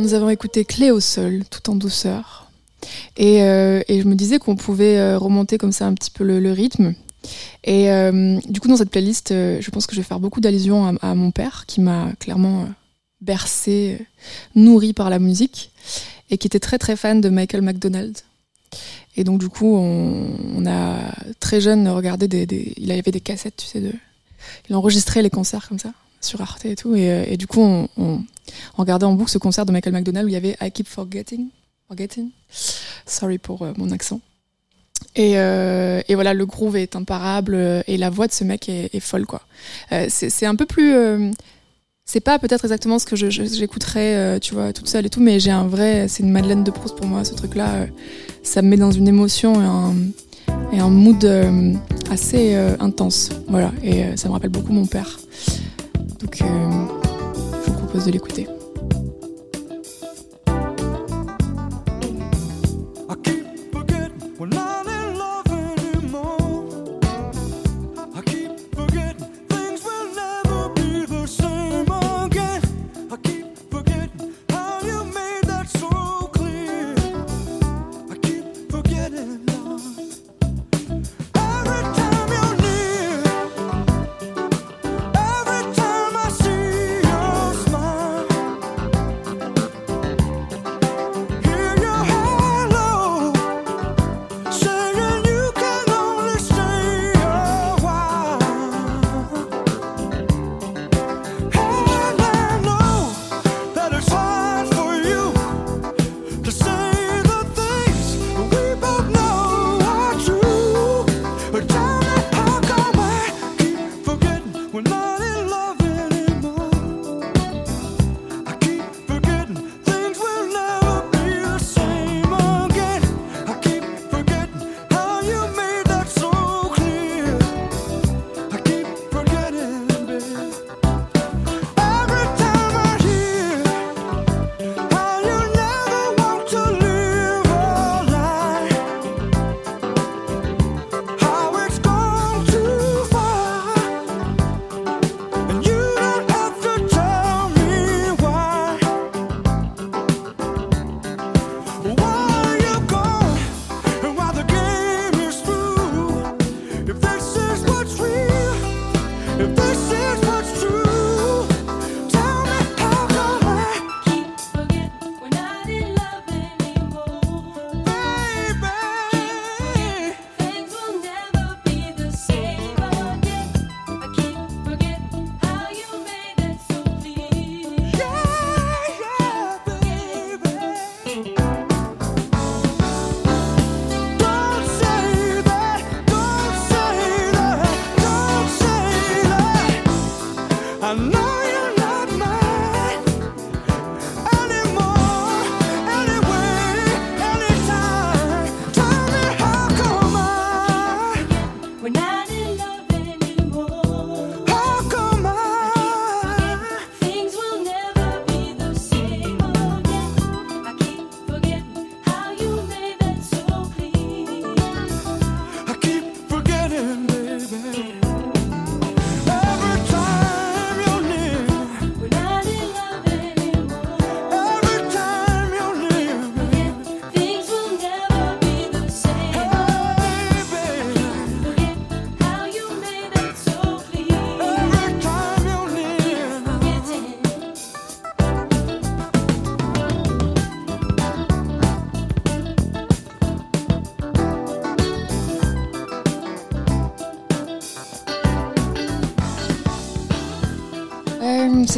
Nous 0.00 0.14
avons 0.14 0.30
écouté 0.30 0.64
Clé 0.64 0.90
au 0.90 1.00
sol, 1.00 1.44
tout 1.50 1.70
en 1.70 1.74
douceur. 1.74 2.50
Et, 3.16 3.42
euh, 3.42 3.82
et 3.88 4.00
je 4.00 4.06
me 4.06 4.14
disais 4.14 4.38
qu'on 4.38 4.56
pouvait 4.56 4.98
euh, 4.98 5.18
remonter 5.18 5.58
comme 5.58 5.72
ça 5.72 5.86
un 5.86 5.94
petit 5.94 6.10
peu 6.10 6.24
le, 6.24 6.52
rythme. 6.52 6.94
Et 7.64 7.90
euh, 7.90 8.38
du 8.48 8.60
coup, 8.60 8.68
dans 8.68 8.76
cette 8.76 8.90
playlist, 8.90 9.30
je 9.30 9.70
pense 9.70 9.86
que 9.86 9.94
je 9.94 10.00
vais 10.00 10.06
faire 10.06 10.20
beaucoup 10.20 10.40
d'allusions 10.40 10.96
à, 11.00 11.14
mon 11.14 11.30
père, 11.30 11.64
qui 11.66 11.80
m'a 11.80 12.12
clairement 12.18 12.68
bercé, 13.20 14.06
nourri 14.54 14.92
par 14.92 15.08
la 15.08 15.18
musique, 15.18 15.70
et 16.30 16.36
qui 16.36 16.46
était 16.46 16.60
très 16.60 16.78
très 16.78 16.96
fan 16.96 17.20
de 17.20 17.30
Michael 17.30 17.62
McDonald. 17.62 18.18
Et 19.16 19.24
donc, 19.24 19.40
du 19.40 19.48
coup, 19.48 19.76
on, 19.76 20.66
a 20.66 20.98
très 21.40 21.60
jeune 21.60 21.88
regardé 21.88 22.28
des, 22.28 22.46
des- 22.46 22.74
Il 22.76 22.90
avait 22.90 23.12
des 23.12 23.20
cassettes, 23.20 23.56
tu 23.56 23.66
sais, 23.66 23.80
de. 23.80 23.92
Il 24.68 24.76
enregistrait 24.76 25.22
les 25.22 25.30
concerts 25.30 25.68
comme 25.68 25.78
ça, 25.78 25.92
sur 26.20 26.42
Arte 26.42 26.66
et 26.66 26.76
tout. 26.76 26.94
Et, 26.94 27.36
du 27.38 27.46
coup, 27.46 27.60
on, 27.62 28.22
on 28.76 28.82
regardait 28.82 29.06
en 29.06 29.14
boucle 29.14 29.30
ce 29.30 29.38
concert 29.38 29.66
de 29.66 29.72
Michael 29.72 29.92
McDonald 29.92 30.26
où 30.26 30.28
il 30.28 30.34
y 30.34 30.36
avait 30.36 30.56
I 30.60 30.70
Keep 30.70 30.88
Forgetting. 30.88 31.48
Forgetting. 31.88 32.30
Sorry 33.06 33.38
pour 33.38 33.62
euh, 33.62 33.72
mon 33.76 33.90
accent. 33.90 34.20
Et, 35.16 35.38
euh, 35.38 36.00
et 36.08 36.14
voilà, 36.14 36.34
le 36.34 36.46
groove 36.46 36.76
est 36.76 36.96
imparable 36.96 37.54
euh, 37.54 37.82
et 37.86 37.96
la 37.96 38.10
voix 38.10 38.26
de 38.26 38.32
ce 38.32 38.42
mec 38.42 38.68
est, 38.68 39.00
folle, 39.00 39.26
quoi. 39.26 39.42
C'est 40.08 40.46
un 40.46 40.56
peu 40.56 40.66
plus. 40.66 40.94
c'est 42.04 42.20
pas 42.20 42.38
peut-être 42.38 42.64
exactement 42.64 42.98
ce 42.98 43.06
que 43.06 43.16
j'écouterais, 43.16 44.40
tu 44.40 44.54
vois, 44.54 44.72
toute 44.72 44.88
seule 44.88 45.06
et 45.06 45.10
tout, 45.10 45.20
mais 45.20 45.38
j'ai 45.40 45.50
un 45.50 45.66
vrai. 45.66 46.08
C'est 46.08 46.22
une 46.22 46.30
Madeleine 46.30 46.64
de 46.64 46.70
Proust 46.70 46.96
pour 46.96 47.06
moi, 47.06 47.24
ce 47.24 47.34
truc-là. 47.34 47.86
ça 48.42 48.62
me 48.62 48.68
met 48.68 48.76
dans 48.76 48.90
une 48.90 49.08
émotion 49.08 49.60
et 49.60 49.64
un, 49.64 49.94
et 50.72 50.80
un 50.80 50.90
mood 50.90 51.24
assez 52.10 52.54
intense. 52.80 53.30
Voilà, 53.48 53.72
et 53.82 54.16
ça 54.16 54.28
me 54.28 54.32
rappelle 54.32 54.50
beaucoup 54.50 54.72
mon 54.72 54.86
père. 54.86 55.18
Donc, 56.20 56.42
de 58.02 58.10
l'écouter. 58.10 58.48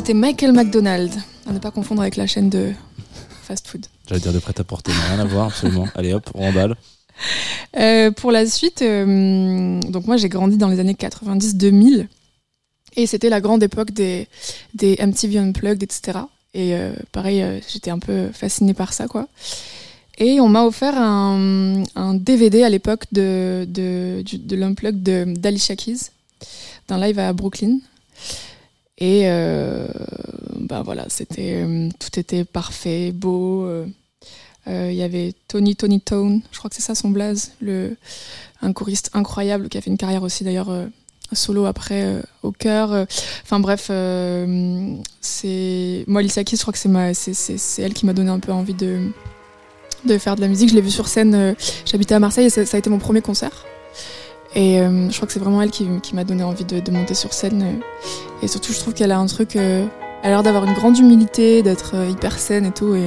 C'était 0.07 0.21
Michael 0.21 0.53
McDonald, 0.53 1.11
à 1.49 1.53
ne 1.53 1.59
pas 1.59 1.73
confondre 1.73 2.01
avec 2.01 2.15
la 2.15 2.29
chaîne 2.29 2.49
de 2.49 2.71
fast 3.43 3.67
food. 3.67 3.87
J'allais 4.09 4.21
dire 4.21 4.33
de 4.33 4.39
prêt 4.39 4.55
à 4.57 4.63
porter, 4.63 4.93
mais 4.93 5.15
rien 5.17 5.19
à 5.19 5.25
voir, 5.25 5.47
absolument. 5.47 5.89
Allez 5.97 6.13
hop, 6.15 6.31
on 6.35 6.43
remballe. 6.43 6.77
Euh, 7.77 8.13
pour 8.13 8.31
la 8.31 8.47
suite, 8.47 8.83
euh, 8.83 9.81
donc 9.81 10.07
moi 10.07 10.17
j'ai 10.17 10.29
grandi 10.29 10.59
dans 10.59 10.69
les 10.69 10.79
années 10.79 10.93
90-2000 10.95 12.07
et 12.95 13.07
c'était 13.09 13.29
la 13.29 13.41
grande 13.41 13.65
époque 13.65 13.91
des, 13.91 14.29
des 14.75 14.97
MTV 15.05 15.39
Unplugged, 15.39 15.83
etc. 15.83 16.21
Et 16.55 16.77
euh, 16.77 16.93
pareil, 17.11 17.43
euh, 17.43 17.59
j'étais 17.69 17.91
un 17.91 17.99
peu 17.99 18.29
fascinée 18.33 18.75
par 18.75 18.93
ça, 18.93 19.09
quoi. 19.09 19.27
Et 20.19 20.39
on 20.41 20.47
m'a 20.49 20.63
offert 20.67 20.97
un, 20.97 21.83
un 21.97 22.15
DVD 22.15 22.63
à 22.63 22.69
l'époque 22.69 23.07
de, 23.11 23.67
de, 23.69 24.23
du- 24.23 24.39
de 24.39 24.55
l'Unplugged 24.55 25.03
de- 25.03 25.35
d'Alicia 25.37 25.75
Keys, 25.75 26.11
d'un 26.87 27.01
live 27.01 27.19
à 27.19 27.33
Brooklyn. 27.33 27.79
Et 28.99 29.23
euh, 29.27 29.87
ben 30.59 30.83
voilà, 30.83 31.05
c'était 31.09 31.53
euh, 31.57 31.91
tout 31.99 32.19
était 32.19 32.45
parfait, 32.45 33.13
beau. 33.13 33.65
euh, 33.67 33.87
euh, 34.69 34.89
Il 34.91 34.97
y 34.97 35.03
avait 35.03 35.35
Tony 35.49 35.77
Tony 35.77 36.01
Tone, 36.01 36.41
je 36.51 36.59
crois 36.59 36.71
que 36.71 36.77
c'est 36.77 36.83
ça 36.83 36.95
son 36.95 37.11
blaze, 37.11 37.53
le, 37.61 37.97
un 38.63 38.73
choriste 38.73 39.11
incroyable 39.13 39.69
qui 39.69 39.77
a 39.77 39.83
fait 39.83 39.91
une 39.91 39.99
carrière 39.99 40.23
aussi 40.23 40.45
d'ailleurs 40.45 40.71
euh, 40.71 40.87
solo 41.33 41.67
après 41.67 42.23
au 42.43 42.53
cœur. 42.53 43.07
Enfin 43.43 43.61
bref, 43.61 43.91
c'est 45.21 46.05
moi 46.07 46.23
Keys, 46.45 46.57
je 46.57 46.63
crois 46.63 46.73
que 46.73 46.79
c'est 46.79 47.83
elle 47.83 47.95
qui 47.95 48.07
m'a 48.07 48.13
donné 48.15 48.31
un 48.31 48.41
peu 48.41 48.53
envie 48.53 48.75
de 48.75 49.11
de 50.05 50.19
faire 50.19 50.37
de 50.37 50.41
la 50.41 50.49
musique. 50.49 50.71
Je 50.71 50.75
l'ai 50.75 50.81
vue 50.81 50.91
sur 50.91 51.09
scène. 51.09 51.57
J'habitais 51.85 52.15
à 52.15 52.21
Marseille 52.21 52.47
et 52.47 52.51
ça, 52.51 52.65
ça 52.65 52.77
a 52.77 52.79
été 52.79 52.89
mon 52.91 52.99
premier 52.99 53.23
concert. 53.23 53.67
Et 54.55 54.81
euh, 54.81 55.11
je 55.11 55.17
crois 55.17 55.27
que 55.27 55.33
c'est 55.33 55.41
vraiment 55.41 55.61
elle 55.61 55.71
qui, 55.71 55.87
m'a 56.15 56.25
donné 56.25 56.43
envie 56.43 56.65
de, 56.65 56.91
monter 56.91 57.15
sur 57.15 57.33
scène. 57.33 57.81
et 58.43 58.49
surtout, 58.49 58.73
je 58.73 58.79
trouve 58.79 58.95
qu'elle 58.95 59.13
a 59.13 59.19
un 59.19 59.27
truc. 59.27 59.57
euh, 59.57 59.87
elle 60.23 60.33
a 60.33 60.35
l'air 60.37 60.43
d'avoir 60.43 60.65
une 60.65 60.75
grande 60.75 60.99
humilité, 60.99 61.63
d'être 61.63 61.95
euh, 61.95 62.09
hyper 62.09 62.39
saine 62.39 62.67
et 62.67 62.73
tout. 62.73 62.95
Et, 62.95 63.07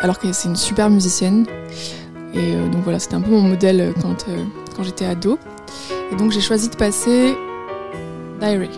alors 0.00 0.18
que 0.18 0.32
c'est 0.32 0.48
une 0.48 0.56
super 0.56 0.90
musicienne. 0.90 1.46
Et 2.34 2.54
donc 2.70 2.82
voilà, 2.84 2.98
c'était 2.98 3.14
un 3.14 3.20
peu 3.20 3.30
mon 3.30 3.40
modèle 3.40 3.94
quand, 4.00 4.26
quand 4.76 4.82
j'étais 4.84 5.06
ado. 5.06 5.38
Et 6.12 6.14
donc 6.16 6.30
j'ai 6.30 6.42
choisi 6.42 6.68
de 6.68 6.76
passer 6.76 7.34
Diary. 8.38 8.68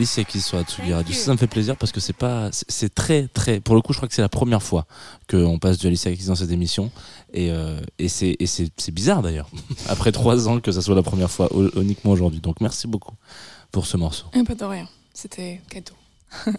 Alicia 0.00 0.24
Keys 0.24 0.40
sur 0.40 0.56
Atsugi 0.56 0.94
Radio. 0.94 1.14
Ça, 1.14 1.26
ça 1.26 1.32
me 1.32 1.36
fait 1.36 1.46
plaisir 1.46 1.76
parce 1.76 1.92
que 1.92 2.00
c'est 2.00 2.14
pas, 2.16 2.48
c'est- 2.52 2.94
très 2.94 3.28
très. 3.28 3.60
Pour 3.60 3.74
le 3.74 3.82
coup, 3.82 3.92
je 3.92 3.98
crois 3.98 4.08
que 4.08 4.14
c'est 4.14 4.22
la 4.22 4.30
première 4.30 4.62
fois 4.62 4.86
qu'on 5.28 5.58
passe 5.58 5.76
du 5.76 5.86
Alicia 5.88 6.10
Keys 6.10 6.24
dans 6.26 6.34
cette 6.34 6.50
émission 6.50 6.90
et, 7.34 7.50
euh, 7.50 7.78
et 7.98 8.08
c'est 8.08 8.36
et 8.40 8.90
bizarre 8.92 9.20
d'ailleurs 9.20 9.50
après 9.88 10.10
trois 10.10 10.48
ans 10.48 10.58
que 10.60 10.72
ça 10.72 10.80
soit 10.80 10.94
la 10.94 11.02
première 11.02 11.30
fois 11.30 11.50
uniquement 11.76 12.12
aujourd'hui. 12.12 12.40
Donc 12.40 12.62
merci 12.62 12.86
beaucoup 12.86 13.14
pour 13.72 13.84
ce 13.86 13.98
morceau. 13.98 14.24
Eh, 14.32 14.42
Pas 14.42 14.54
de 14.54 14.64
rien, 14.64 14.88
c'était 15.12 15.60
cadeau. 15.68 15.94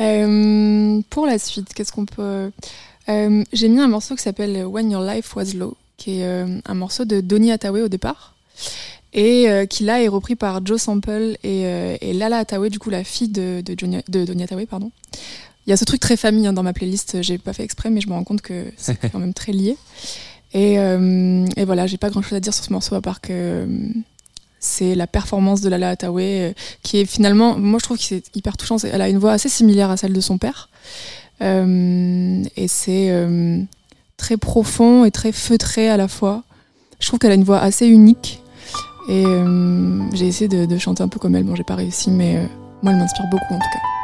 Euh, 0.00 1.00
pour 1.10 1.26
la 1.26 1.38
suite, 1.38 1.74
qu'est-ce 1.74 1.92
qu'on 1.92 2.06
peut. 2.06 2.50
Euh, 3.10 3.44
J'ai 3.52 3.68
mis 3.68 3.78
un 3.78 3.88
morceau 3.88 4.16
qui 4.16 4.22
s'appelle 4.22 4.64
When 4.64 4.90
Your 4.90 5.02
Life 5.02 5.36
Was 5.36 5.52
Low, 5.54 5.76
qui 5.98 6.20
est 6.20 6.24
euh, 6.26 6.60
un 6.64 6.74
morceau 6.74 7.04
de 7.04 7.20
Donny 7.20 7.52
Hathaway 7.52 7.82
au 7.82 7.88
départ, 7.88 8.34
et 9.12 9.48
euh, 9.48 9.66
qui 9.66 9.84
là 9.84 10.02
est 10.02 10.08
repris 10.08 10.36
par 10.36 10.64
Joe 10.64 10.80
Sample 10.80 11.36
et, 11.42 11.66
euh, 11.66 11.96
et 12.00 12.12
Lala 12.12 12.38
Hathaway, 12.38 12.70
du 12.70 12.78
coup 12.78 12.90
la 12.90 13.04
fille 13.04 13.28
de, 13.28 13.60
de, 13.64 13.74
Johnny- 13.76 14.02
de 14.08 14.24
Donny 14.24 14.42
Hathaway. 14.44 14.66
Pardon. 14.66 14.90
Il 15.66 15.70
y 15.70 15.72
a 15.72 15.76
ce 15.76 15.84
truc 15.84 16.00
très 16.00 16.16
famille 16.16 16.46
hein, 16.46 16.52
dans 16.52 16.62
ma 16.64 16.72
playlist, 16.72 17.22
j'ai 17.22 17.38
pas 17.38 17.52
fait 17.52 17.62
exprès, 17.62 17.88
mais 17.90 18.00
je 18.00 18.08
me 18.08 18.14
rends 18.14 18.24
compte 18.24 18.42
que 18.42 18.66
c'est 18.76 18.96
quand 19.12 19.18
même 19.18 19.34
très 19.34 19.52
lié. 19.52 19.76
Et, 20.54 20.78
euh, 20.78 21.46
et 21.56 21.64
voilà, 21.64 21.86
j'ai 21.86 21.98
pas 21.98 22.10
grand 22.10 22.20
chose 22.22 22.34
à 22.34 22.40
dire 22.40 22.52
sur 22.52 22.64
ce 22.64 22.72
morceau 22.72 22.94
à 22.94 23.00
part 23.00 23.20
que 23.20 23.28
euh, 23.32 23.66
c'est 24.60 24.94
la 24.94 25.06
performance 25.06 25.60
de 25.60 25.68
Lala 25.68 25.90
Hathaway 25.90 26.50
euh, 26.50 26.52
qui 26.82 26.98
est 26.98 27.04
finalement, 27.06 27.56
moi 27.58 27.78
je 27.78 27.84
trouve 27.84 27.96
que 27.98 28.02
c'est 28.04 28.24
hyper 28.36 28.56
touchant. 28.56 28.76
Elle 28.78 29.00
a 29.02 29.08
une 29.08 29.18
voix 29.18 29.32
assez 29.32 29.48
similaire 29.48 29.90
à 29.90 29.96
celle 29.96 30.12
de 30.12 30.20
son 30.20 30.36
père. 30.38 30.68
Euh, 31.40 32.42
et 32.56 32.68
c'est 32.68 33.10
euh, 33.10 33.60
très 34.16 34.36
profond 34.36 35.04
et 35.04 35.10
très 35.10 35.32
feutré 35.32 35.88
à 35.88 35.96
la 35.96 36.08
fois. 36.08 36.42
Je 37.00 37.06
trouve 37.08 37.18
qu'elle 37.18 37.32
a 37.32 37.36
une 37.36 37.44
voix 37.44 37.60
assez 37.60 37.86
unique. 37.86 38.41
Et 39.08 39.24
euh, 39.26 40.00
j'ai 40.12 40.26
essayé 40.26 40.48
de, 40.48 40.78
chanter 40.78 41.02
un 41.02 41.08
peu 41.08 41.18
comme 41.18 41.34
elle. 41.34 41.44
Bon, 41.44 41.54
j'ai 41.54 41.64
pas 41.64 41.74
réussi, 41.74 42.10
mais 42.10 42.36
euh, 42.36 42.46
moi 42.82 42.92
elle 42.92 42.98
m'inspire 42.98 43.26
beaucoup 43.30 43.54
en 43.54 43.58
tout 43.58 43.70
cas. 43.72 44.01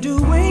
Doing 0.00 0.49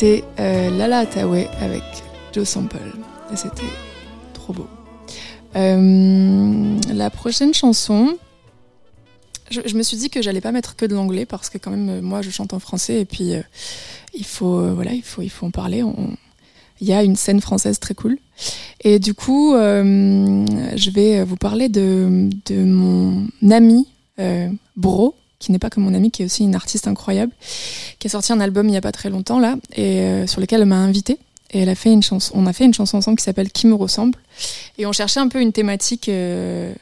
C'était 0.00 0.24
euh, 0.38 0.70
Lala 0.78 1.00
Atawe 1.00 1.46
avec 1.60 1.82
Joe 2.32 2.48
Sample. 2.48 2.78
C'était 3.34 3.60
trop 4.32 4.54
beau. 4.54 4.66
Euh, 5.56 6.78
la 6.90 7.10
prochaine 7.10 7.52
chanson, 7.52 8.16
je, 9.50 9.76
me 9.76 9.82
suis 9.82 9.98
dit 9.98 10.08
que 10.08 10.22
j'allais 10.22 10.40
pas 10.40 10.52
mettre 10.52 10.74
que 10.74 10.86
de 10.86 10.94
l'anglais 10.94 11.26
parce 11.26 11.50
que 11.50 11.58
quand 11.58 11.70
même 11.70 11.88
euh, 11.90 12.00
moi 12.00 12.22
je 12.22 12.30
chante 12.30 12.54
en 12.54 12.60
français 12.60 13.02
et 13.02 13.04
puis 13.04 13.32
il 14.14 14.24
faut 14.24 14.72
voilà 14.72 14.94
il 14.94 15.02
faut 15.02 15.20
il 15.20 15.28
faut 15.28 15.44
en 15.44 15.50
parler. 15.50 15.84
Il 16.80 16.88
y 16.88 16.94
a 16.94 17.02
une 17.02 17.16
scène 17.16 17.42
française 17.42 17.78
très 17.78 17.92
cool. 17.92 18.16
Et 18.82 19.00
du 19.00 19.12
coup, 19.12 19.52
je 19.52 20.90
vais 20.92 21.24
vous 21.24 21.36
parler 21.36 21.68
de, 21.68 22.30
de 22.46 22.64
mon 22.64 23.28
ami 23.50 23.86
Bro, 24.76 25.14
qui 25.40 25.50
n'est 25.50 25.58
pas 25.58 25.70
que 25.70 25.80
mon 25.80 25.92
ami, 25.94 26.12
qui 26.12 26.22
est 26.22 26.26
aussi 26.26 26.44
une 26.44 26.54
artiste 26.54 26.86
incroyable, 26.86 27.32
qui 27.98 28.06
a 28.06 28.10
sorti 28.10 28.32
un 28.32 28.38
album 28.38 28.68
il 28.68 28.74
y 28.74 28.76
a 28.76 28.80
pas 28.80 28.92
très 28.92 29.10
longtemps 29.10 29.40
là, 29.40 29.56
et 29.74 30.00
euh, 30.00 30.26
sur 30.28 30.40
lequel 30.40 30.60
elle 30.60 30.68
m'a 30.68 30.76
invité. 30.76 31.18
Et 31.52 31.60
elle 31.60 31.68
a 31.68 31.74
fait 31.74 31.92
une 31.92 32.02
chanson, 32.02 32.32
on 32.36 32.46
a 32.46 32.52
fait 32.52 32.64
une 32.64 32.74
chanson 32.74 32.98
ensemble 32.98 33.18
qui 33.18 33.24
s'appelle 33.24 33.50
Qui 33.50 33.66
me 33.66 33.74
ressemble. 33.74 34.16
Et 34.78 34.86
on 34.86 34.92
cherchait 34.92 35.18
un 35.18 35.26
peu 35.26 35.40
une 35.40 35.52
thématique. 35.52 36.08
euh, 36.08 36.72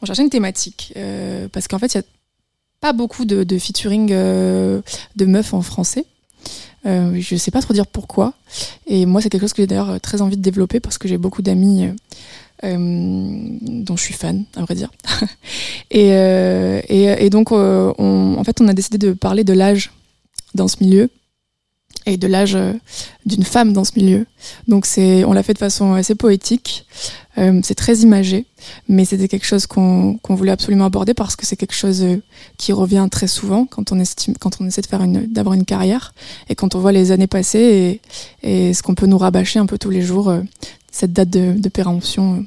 on 0.00 0.06
cherchait 0.06 0.22
une 0.22 0.30
thématique 0.30 0.94
euh, 0.96 1.48
parce 1.52 1.68
qu'en 1.68 1.78
fait, 1.78 1.92
il 1.92 1.98
y 1.98 2.00
a 2.00 2.04
pas 2.80 2.94
beaucoup 2.94 3.26
de, 3.26 3.58
featuring 3.58 4.08
de 4.08 4.82
meufs 5.26 5.52
en 5.52 5.60
français. 5.60 6.06
Euh, 6.84 7.16
je 7.20 7.36
sais 7.36 7.50
pas 7.50 7.60
trop 7.60 7.74
dire 7.74 7.86
pourquoi. 7.86 8.34
Et 8.86 9.06
moi, 9.06 9.20
c'est 9.20 9.28
quelque 9.28 9.42
chose 9.42 9.52
que 9.52 9.62
j'ai 9.62 9.66
d'ailleurs 9.66 10.00
très 10.00 10.22
envie 10.22 10.36
de 10.36 10.42
développer 10.42 10.80
parce 10.80 10.98
que 10.98 11.06
j'ai 11.06 11.18
beaucoup 11.18 11.42
d'amis 11.42 11.88
dont 12.62 13.96
je 13.96 14.02
suis 14.02 14.14
fan, 14.14 14.44
à 14.56 14.62
vrai 14.62 14.74
dire. 14.74 14.90
et, 15.90 16.12
euh, 16.12 16.80
et, 16.88 17.30
donc, 17.30 17.52
euh, 17.52 17.92
en 17.98 18.44
fait, 18.44 18.60
on 18.60 18.68
a 18.68 18.74
décidé 18.74 18.98
de 18.98 19.12
parler 19.12 19.44
de 19.44 19.52
l'âge 19.52 19.92
dans 20.54 20.68
ce 20.68 20.76
milieu 20.80 21.10
et 22.06 22.16
de 22.16 22.26
l'âge 22.26 22.54
euh, 22.54 22.72
d'une 23.26 23.44
femme 23.44 23.72
dans 23.72 23.84
ce 23.84 23.92
milieu. 23.96 24.26
Donc, 24.68 24.86
c'est, 24.86 25.24
on 25.24 25.32
l'a 25.32 25.42
fait 25.42 25.54
de 25.54 25.58
façon 25.58 25.92
assez 25.94 26.14
poétique. 26.14 26.86
Euh, 27.38 27.60
c'est 27.62 27.74
très 27.74 27.96
imagé, 27.98 28.44
mais 28.88 29.06
c'était 29.06 29.26
quelque 29.26 29.46
chose 29.46 29.66
qu'on 29.66 30.18
voulait 30.28 30.52
absolument 30.52 30.84
aborder 30.84 31.14
parce 31.14 31.34
que 31.34 31.46
c'est 31.46 31.56
quelque 31.56 31.74
chose 31.74 32.02
euh, 32.02 32.22
qui 32.58 32.72
revient 32.72 33.08
très 33.10 33.26
souvent 33.26 33.64
quand 33.64 33.90
on 33.92 33.98
essaie 33.98 34.82
de 34.82 34.86
faire 34.86 35.02
une, 35.02 35.26
d'avoir 35.32 35.54
une 35.54 35.64
carrière 35.64 36.12
et 36.50 36.54
quand 36.54 36.74
on 36.74 36.78
voit 36.78 36.92
les 36.92 37.10
années 37.10 37.26
passer 37.26 38.00
et, 38.42 38.74
ce 38.74 38.82
qu'on 38.82 38.94
peut 38.94 39.06
nous 39.06 39.16
rabâcher 39.16 39.58
un 39.58 39.66
peu 39.66 39.78
tous 39.78 39.88
les 39.88 40.02
jours, 40.02 40.28
euh, 40.28 40.42
cette 40.92 41.12
date 41.12 41.30
de, 41.30 41.68
péremption, 41.68 42.34
euh, 42.34 42.42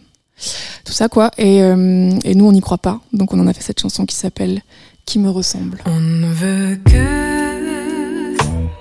tout 0.85 0.93
ça 0.93 1.09
quoi. 1.09 1.31
Euh, 1.39 2.11
et 2.23 2.35
nous 2.35 2.45
on 2.45 2.53
n'y 2.53 2.61
croit 2.61 2.77
pas, 2.77 3.01
donc 3.11 3.33
on 3.33 3.39
en 3.39 3.47
a 3.47 3.53
fait 3.53 3.63
cette 3.63 3.81
chanson 3.81 4.05
qui 4.05 4.15
s'appelle 4.15 4.61
Qui 5.05 5.19
me 5.19 5.29
ressemble. 5.29 5.81
On 5.85 5.99
ne 5.99 6.27
veut 6.27 6.77
que 6.85 7.35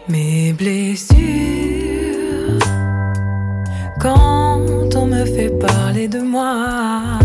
mes 0.09 0.53
blessures. 0.53 1.19
Quand 4.01 4.95
on 4.95 5.07
me 5.07 5.25
fait 5.25 5.51
parler 5.59 6.09
de 6.09 6.21
moi, 6.21 7.19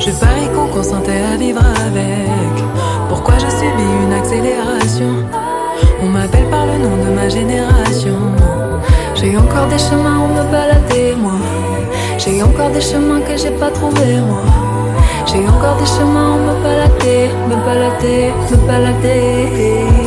je 0.00 0.10
parie 0.10 0.48
qu'on 0.54 0.66
consentait 0.66 1.22
à 1.32 1.36
vivre 1.36 1.62
avec. 1.86 2.64
Pourquoi 3.08 3.34
je 3.34 3.48
subis 3.48 3.92
une 4.04 4.12
accélération? 4.12 5.14
On 6.02 6.06
m'appelle 6.06 6.48
par 6.50 6.66
le 6.66 6.78
nom 6.78 6.96
de 7.04 7.10
ma 7.14 7.28
génération. 7.28 8.18
J'ai 9.14 9.36
encore 9.36 9.66
des 9.68 9.78
chemins 9.78 10.18
où 10.24 10.28
me 10.28 10.50
balader, 10.50 11.14
moi. 11.16 11.38
J'ai 12.18 12.42
encore 12.42 12.70
des 12.70 12.80
chemins 12.80 13.20
que 13.20 13.36
j'ai 13.36 13.50
pas 13.50 13.70
trouvés, 13.70 14.20
moi. 14.20 14.42
J'ai 15.26 15.46
encore 15.48 15.76
des 15.76 15.86
chemins 15.86 16.34
où 16.34 16.40
me 16.48 16.54
balader, 16.62 17.30
me 17.48 17.56
balader, 17.64 18.32
me 18.50 18.56
balader. 18.66 20.05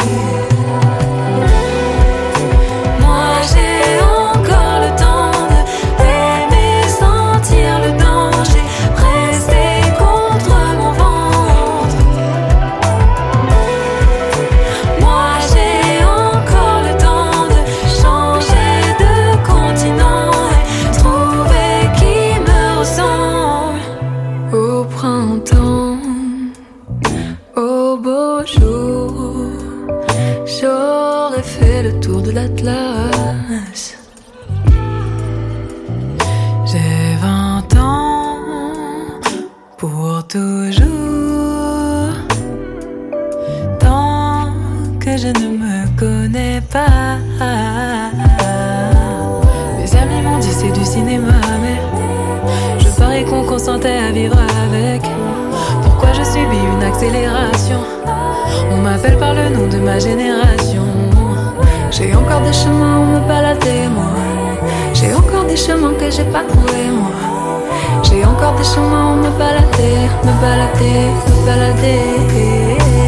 Toujours. 40.30 42.14
Tant 43.80 44.54
que 45.00 45.18
je 45.18 45.28
ne 45.28 45.58
me 45.58 46.00
connais 46.00 46.62
pas. 46.72 47.18
Mes 49.78 49.96
amis 49.98 50.22
m'ont 50.24 50.38
dit 50.38 50.52
c'est 50.52 50.72
du 50.72 50.86
cinéma, 50.86 51.34
mais 51.64 51.82
je 52.80 52.90
parie 53.00 53.26
qu'on 53.26 53.44
consentait 53.44 53.98
à 54.08 54.12
vivre 54.12 54.38
avec. 54.66 55.02
Pourquoi 55.84 56.14
je 56.14 56.24
subis 56.24 56.64
une 56.76 56.84
accélération? 56.84 57.82
On 58.72 58.78
m'appelle 58.78 59.18
par 59.18 59.34
le 59.34 59.50
nom 59.50 59.68
de 59.68 59.78
ma 59.78 59.98
génération. 59.98 60.86
J'ai 61.90 62.14
encore 62.16 62.42
des 62.42 62.54
chemins 62.54 63.00
où 63.00 63.06
me 63.06 63.20
balader, 63.28 63.88
moi. 63.96 64.14
J'ai 64.94 65.14
encore 65.16 65.46
des 65.46 65.58
chemins 65.58 65.94
que 66.00 66.12
j'ai 66.12 66.26
pas 66.26 66.44
trouvés, 66.44 66.92
moi. 66.92 67.29
Encore 68.26 68.56
des 68.56 68.64
chemins 68.64 69.16
me 69.16 69.30
balader, 69.38 70.10
me 70.24 70.34
balader, 70.42 71.10
me 71.28 71.46
balader. 71.46 72.99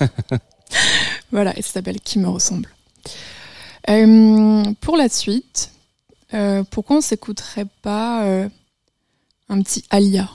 voilà, 1.32 1.56
et 1.58 1.62
ça 1.62 1.72
s'appelle 1.72 2.00
Qui 2.00 2.18
me 2.18 2.28
ressemble. 2.28 2.68
Euh, 3.88 4.64
pour 4.80 4.96
la 4.96 5.08
suite, 5.08 5.70
euh, 6.34 6.64
pourquoi 6.70 6.96
on 6.96 7.00
s'écouterait 7.00 7.66
pas 7.82 8.24
euh, 8.24 8.48
un 9.48 9.60
petit 9.62 9.84
Alia? 9.90 10.28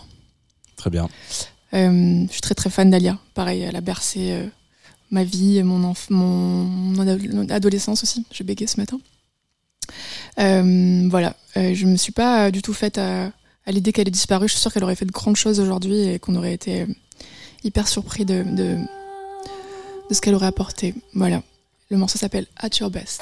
Très 0.78 0.90
bien. 0.90 1.10
Je 1.74 2.28
suis 2.30 2.42
très 2.42 2.56
très 2.56 2.70
fan 2.70 2.90
d'Alia. 2.90 3.18
Pareil, 3.34 3.62
elle 3.62 3.76
a 3.76 3.82
bercé 3.82 4.38
ma 5.10 5.24
vie, 5.24 5.62
mon, 5.64 5.92
enf- 5.94 6.08
mon, 6.12 6.64
mon 6.66 7.08
ado- 7.08 7.50
adolescence 7.54 8.04
aussi. 8.04 8.26
J'ai 8.32 8.44
bégayé 8.44 8.68
ce 8.68 8.78
matin. 8.78 9.00
Voilà, 10.38 11.36
je 11.56 11.86
me 11.86 11.96
suis 11.96 12.12
pas 12.12 12.52
du 12.52 12.62
tout 12.62 12.74
faite 12.74 12.98
à, 12.98 13.32
à 13.66 13.72
l'idée 13.72 13.94
qu'elle 13.94 14.08
ait 14.08 14.12
disparu. 14.12 14.48
Je 14.48 14.54
suis 14.54 14.62
sûre 14.62 14.74
qu'elle 14.74 14.84
aurait 14.84 14.96
fait 14.96 15.06
de 15.06 15.12
grandes 15.12 15.36
choses 15.38 15.60
aujourd'hui 15.60 16.00
et 16.10 16.20
qu'on 16.20 16.36
aurait 16.36 16.54
été 16.54 16.88
hyper 17.64 17.88
surpris 17.88 18.26
de, 18.26 18.44
de, 18.44 18.78
de 20.12 20.16
ce 20.16 20.20
qu'elle 20.20 20.36
aurait 20.36 20.48
apporté. 20.48 20.94
Voilà. 21.14 21.42
Le 21.90 21.96
morceau 21.96 22.18
s'appelle 22.20 22.46
At 22.58 22.68
Your 22.82 22.92
Best. 22.92 23.22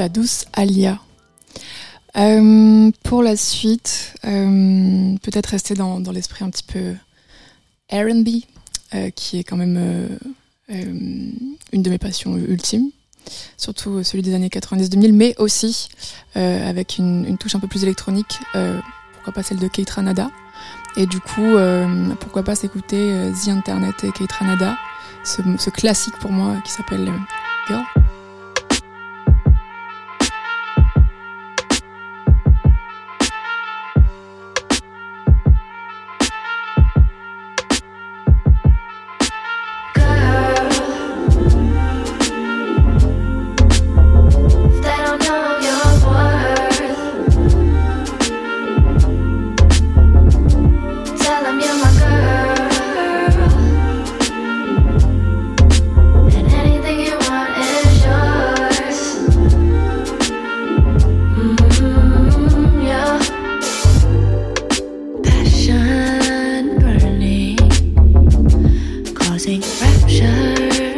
la 0.00 0.08
douce 0.08 0.46
Alia. 0.54 0.98
Euh, 2.16 2.90
pour 3.04 3.22
la 3.22 3.36
suite, 3.36 4.14
euh, 4.24 5.14
peut-être 5.22 5.48
rester 5.48 5.74
dans, 5.74 6.00
l'esprit 6.10 6.42
un 6.42 6.48
petit 6.48 6.64
peu 6.64 6.94
RB, 7.92 8.28
euh, 8.94 9.10
qui 9.10 9.38
est 9.38 9.44
quand 9.44 9.58
même 9.58 10.18
une 10.70 11.82
de 11.82 11.90
mes 11.90 11.98
passions 11.98 12.34
ultimes, 12.38 12.90
surtout 13.58 14.02
celui 14.02 14.22
des 14.22 14.34
années 14.34 14.48
90-2000, 14.48 15.12
mais 15.12 15.34
aussi 15.36 15.90
avec 16.34 16.96
une, 16.96 17.36
touche 17.36 17.54
un 17.54 17.60
peu 17.60 17.68
plus 17.68 17.82
électronique, 17.82 18.38
pourquoi 19.12 19.34
pas 19.34 19.42
celle 19.42 19.58
de 19.58 19.68
Kate 19.68 19.90
Ranada. 19.90 20.30
Et 20.96 21.04
du 21.04 21.20
coup, 21.20 21.56
pourquoi 22.20 22.42
pas 22.42 22.54
s'écouter 22.54 23.30
The 23.44 23.48
Internet 23.48 24.02
et 24.04 24.12
Kate 24.12 24.32
Ranada, 24.32 24.78
ce, 25.24 25.42
ce 25.58 25.68
classique 25.68 26.16
pour 26.20 26.32
moi 26.32 26.56
qui 26.64 26.72
s'appelle 26.72 27.12
Girl. 27.68 27.84
color 70.56 70.89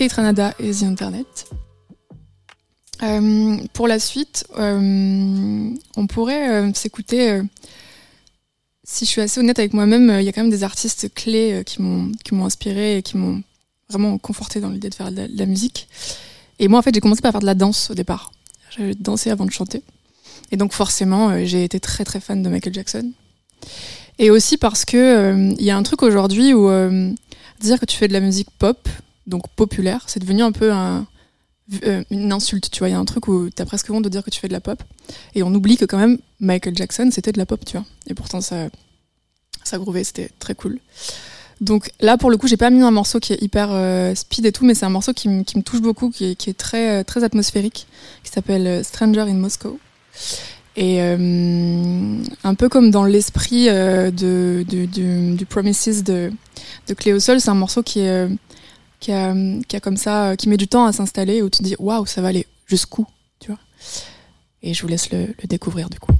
Kate 0.00 0.14
Ranada 0.14 0.54
et 0.58 0.72
The 0.72 0.84
Internet. 0.84 1.50
Euh, 3.02 3.58
pour 3.74 3.86
la 3.86 3.98
suite, 3.98 4.46
euh, 4.56 5.74
on 5.94 6.06
pourrait 6.06 6.48
euh, 6.48 6.72
s'écouter. 6.72 7.42
si 8.82 9.04
je 9.04 9.10
suis 9.10 9.20
assez 9.20 9.40
honnête 9.40 9.58
avec 9.58 9.74
moi-même, 9.74 10.10
il 10.18 10.24
y 10.24 10.28
a 10.30 10.32
quand 10.32 10.40
même 10.40 10.50
des 10.50 10.64
artistes 10.64 11.12
clés 11.12 11.64
qui 11.66 11.82
m'ont 11.82 12.12
qui 12.24 12.34
m'ont 12.34 12.46
inspiré 12.46 12.96
et 12.96 13.02
qui 13.02 13.18
m'ont 13.18 13.42
vraiment 13.90 14.16
conforté 14.16 14.60
dans 14.60 14.70
l'idée 14.70 14.88
de 14.88 14.94
faire 14.94 15.12
de 15.12 15.28
la, 15.30 15.44
musique. 15.44 15.86
Et 16.58 16.68
moi, 16.68 16.78
en 16.78 16.82
fait, 16.82 16.94
j'ai 16.94 17.02
commencé 17.02 17.20
par 17.20 17.32
faire 17.32 17.42
de 17.42 17.46
la 17.46 17.54
danse 17.54 17.90
au 17.90 17.94
départ. 17.94 18.32
J'avais 18.70 18.94
dansé 18.94 19.28
avant 19.28 19.44
de 19.44 19.52
chanter. 19.52 19.82
Et 20.50 20.56
donc, 20.56 20.72
forcément, 20.72 21.44
j'ai 21.44 21.62
été 21.62 21.78
très 21.78 22.06
très 22.06 22.20
fan 22.20 22.42
de 22.42 22.48
Michael 22.48 22.72
Jackson. 22.72 23.12
Et 24.18 24.30
aussi 24.30 24.56
parce 24.56 24.86
que 24.86 25.52
il 25.58 25.62
y 25.62 25.70
a 25.70 25.76
un 25.76 25.82
truc 25.82 26.02
aujourd'hui 26.02 26.54
où 26.54 26.70
dire 27.60 27.78
que 27.78 27.84
tu 27.84 27.98
fais 27.98 28.08
de 28.08 28.14
la 28.14 28.20
musique 28.20 28.48
pop, 28.58 28.88
donc 29.30 29.48
populaire, 29.56 30.04
c'est 30.06 30.20
devenu 30.20 30.42
un 30.42 30.52
peu 30.52 30.72
un, 30.72 31.06
euh, 31.84 32.02
une 32.10 32.32
insulte, 32.32 32.70
tu 32.70 32.80
vois. 32.80 32.88
Il 32.88 32.92
y 32.92 32.94
a 32.94 32.98
un 32.98 33.04
truc 33.04 33.28
où 33.28 33.48
t'as 33.48 33.64
presque 33.64 33.88
honte 33.90 34.04
de 34.04 34.08
dire 34.10 34.22
que 34.24 34.30
tu 34.30 34.40
fais 34.40 34.48
de 34.48 34.52
la 34.52 34.60
pop. 34.60 34.82
Et 35.34 35.42
on 35.42 35.54
oublie 35.54 35.76
que 35.76 35.84
quand 35.86 35.98
même, 35.98 36.18
Michael 36.40 36.76
Jackson, 36.76 37.08
c'était 37.12 37.32
de 37.32 37.38
la 37.38 37.46
pop, 37.46 37.64
tu 37.64 37.76
vois. 37.78 37.86
Et 38.08 38.14
pourtant, 38.14 38.40
ça, 38.40 38.68
ça 39.64 39.78
groovait, 39.78 40.04
c'était 40.04 40.30
très 40.38 40.54
cool. 40.54 40.78
Donc 41.60 41.90
là, 42.00 42.16
pour 42.16 42.30
le 42.30 42.38
coup, 42.38 42.48
j'ai 42.48 42.56
pas 42.56 42.70
mis 42.70 42.82
un 42.82 42.90
morceau 42.90 43.20
qui 43.20 43.34
est 43.34 43.42
hyper 43.42 43.68
euh, 43.70 44.14
speed 44.14 44.46
et 44.46 44.52
tout, 44.52 44.64
mais 44.64 44.74
c'est 44.74 44.86
un 44.86 44.90
morceau 44.90 45.12
qui, 45.12 45.28
me- 45.28 45.44
touche 45.62 45.82
beaucoup, 45.82 46.10
qui 46.10 46.30
est, 46.30 46.34
qui 46.34 46.50
est 46.50 46.54
très, 46.58 47.00
euh, 47.00 47.04
très 47.04 47.22
atmosphérique, 47.22 47.86
qui 48.24 48.30
s'appelle 48.30 48.84
Stranger 48.84 49.22
in 49.22 49.34
Moscow. 49.34 49.78
Et 50.76 51.00
un 51.02 52.54
peu 52.54 52.68
comme 52.68 52.90
dans 52.90 53.04
l'esprit 53.04 53.66
de, 53.66 54.64
du, 54.66 55.46
Promises 55.46 56.04
de, 56.04 56.32
de 56.88 56.94
Cléo 56.94 57.18
Sol, 57.20 57.40
c'est 57.40 57.50
un 57.50 57.54
morceau 57.54 57.82
qui 57.82 58.00
est 58.00 58.28
qui 59.00 59.12
a, 59.12 59.34
qui 59.66 59.76
a 59.76 59.80
comme 59.80 59.96
ça, 59.96 60.30
euh, 60.30 60.36
qui 60.36 60.48
met 60.48 60.56
du 60.56 60.68
temps 60.68 60.84
à 60.84 60.92
s'installer, 60.92 61.42
où 61.42 61.50
tu 61.50 61.58
te 61.58 61.64
dis 61.64 61.76
waouh, 61.78 62.06
ça 62.06 62.22
va 62.22 62.28
aller 62.28 62.46
jusqu'où, 62.66 63.06
tu 63.40 63.50
vois? 63.50 63.60
Et 64.62 64.74
je 64.74 64.82
vous 64.82 64.88
laisse 64.88 65.10
le, 65.10 65.26
le 65.26 65.48
découvrir 65.48 65.88
du 65.88 65.98
coup. 65.98 66.12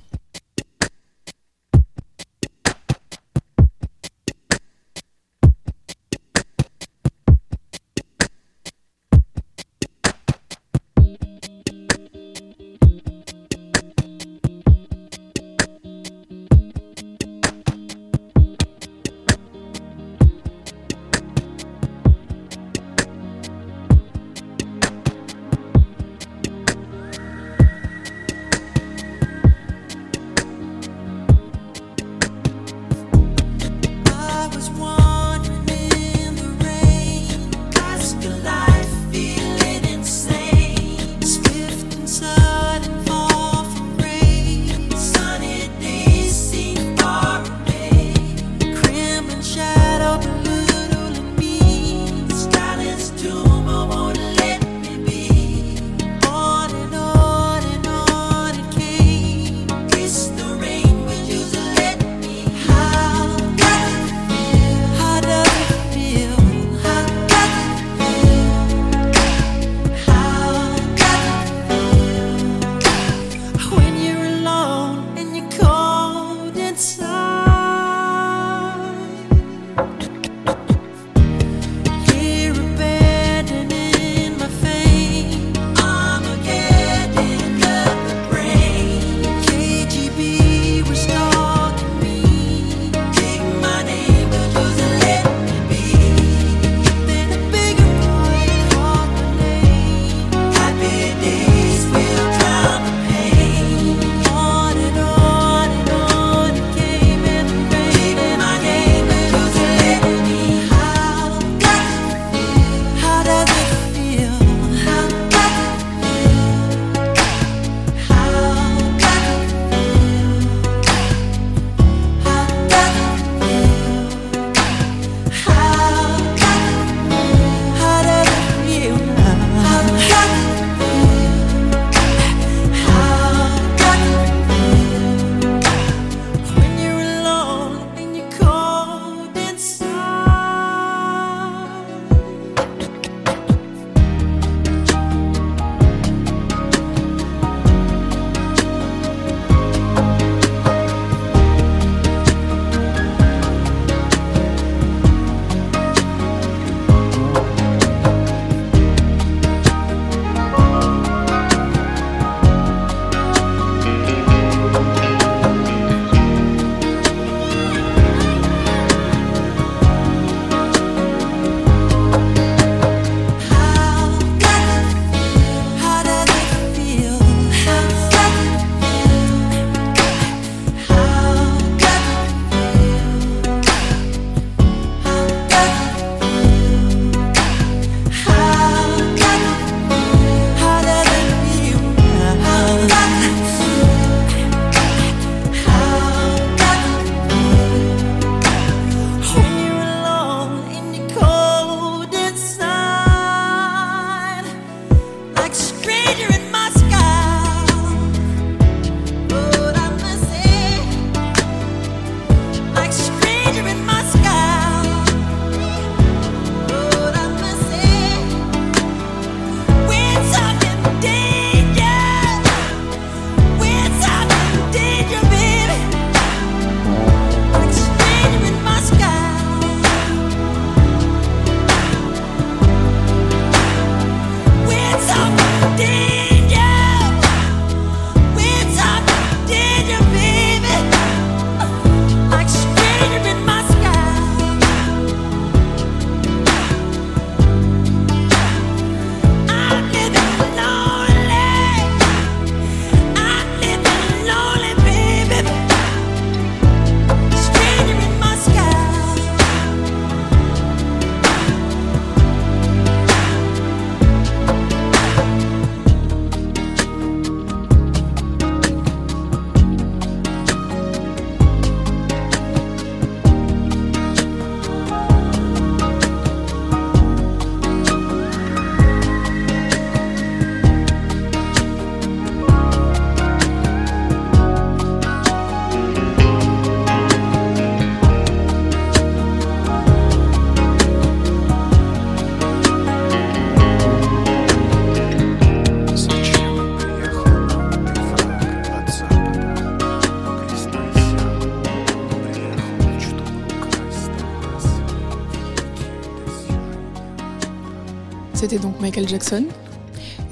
Michael 308.91 309.09
Jackson. 309.09 309.45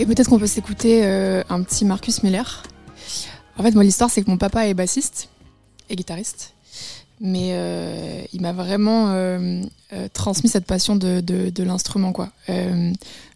Et 0.00 0.06
peut-être 0.06 0.28
qu'on 0.28 0.38
peut 0.40 0.48
s'écouter 0.48 1.02
euh, 1.04 1.44
un 1.48 1.62
petit 1.62 1.84
Marcus 1.84 2.24
Miller. 2.24 2.64
En 3.56 3.62
fait, 3.62 3.70
moi, 3.70 3.84
l'histoire, 3.84 4.10
c'est 4.10 4.20
que 4.20 4.28
mon 4.28 4.36
papa 4.36 4.66
est 4.66 4.74
bassiste 4.74 5.28
et 5.88 5.94
guitariste. 5.94 6.54
Mais 7.20 7.50
euh, 7.52 8.20
il 8.32 8.40
m'a 8.40 8.52
vraiment 8.52 9.10
euh, 9.10 9.62
transmis 10.12 10.50
cette 10.50 10.64
passion 10.64 10.96
de, 10.96 11.62
l'instrument. 11.62 12.10
quoi. 12.10 12.30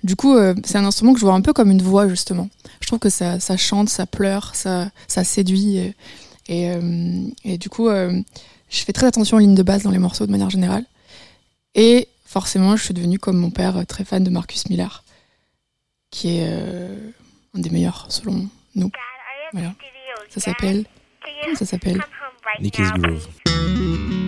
Du 0.03 0.17
coup, 0.17 0.35
c'est 0.65 0.79
un 0.79 0.85
instrument 0.85 1.13
que 1.13 1.21
je 1.21 1.25
vois 1.25 1.35
un 1.35 1.41
peu 1.41 1.53
comme 1.53 1.71
une 1.71 1.83
voix, 1.83 2.09
justement. 2.09 2.49
Je 2.81 2.89
trouve 2.89 2.99
que 2.99 3.09
ça, 3.09 3.39
chante, 3.57 3.91
ça 3.91 4.07
pleure, 4.07 4.57
ça, 4.57 4.91
ça 5.07 5.23
séduit. 5.23 5.95
Et, 6.49 6.69
du 7.59 7.69
coup, 7.69 7.89
je 7.89 8.25
fais 8.85 8.93
très 8.93 9.07
attention 9.07 9.37
aux 9.37 9.41
lignes 9.41 9.55
de 9.55 9.63
basse 9.63 9.85
dans 9.85 9.93
les 9.93 9.99
morceaux 9.99 10.27
de 10.27 10.33
manière 10.33 10.51
générale. 10.51 10.85
Et 11.77 12.09
forcément, 12.25 12.77
je 12.77 12.83
suis 12.83 12.95
devenue, 12.95 13.21
comme 13.21 13.37
mon 13.37 13.51
père, 13.51 13.87
très 13.87 14.05
fan 14.05 14.25
de 14.25 14.31
Marcus 14.31 14.69
Miller, 14.69 15.05
qui 16.13 16.39
est 16.39 16.47
euh, 16.47 17.11
un 17.57 17.59
des 17.59 17.71
meilleurs, 17.71 18.07
selon 18.09 18.49
nous. 18.77 18.91
Voilà. 19.53 19.75
Ça 20.29 20.39
s'appelle. 20.41 20.85
Comment 21.43 21.57
ça 21.57 21.67
s'appelle? 21.67 22.01
Nicky's 22.61 22.93
Groove. 22.93 24.22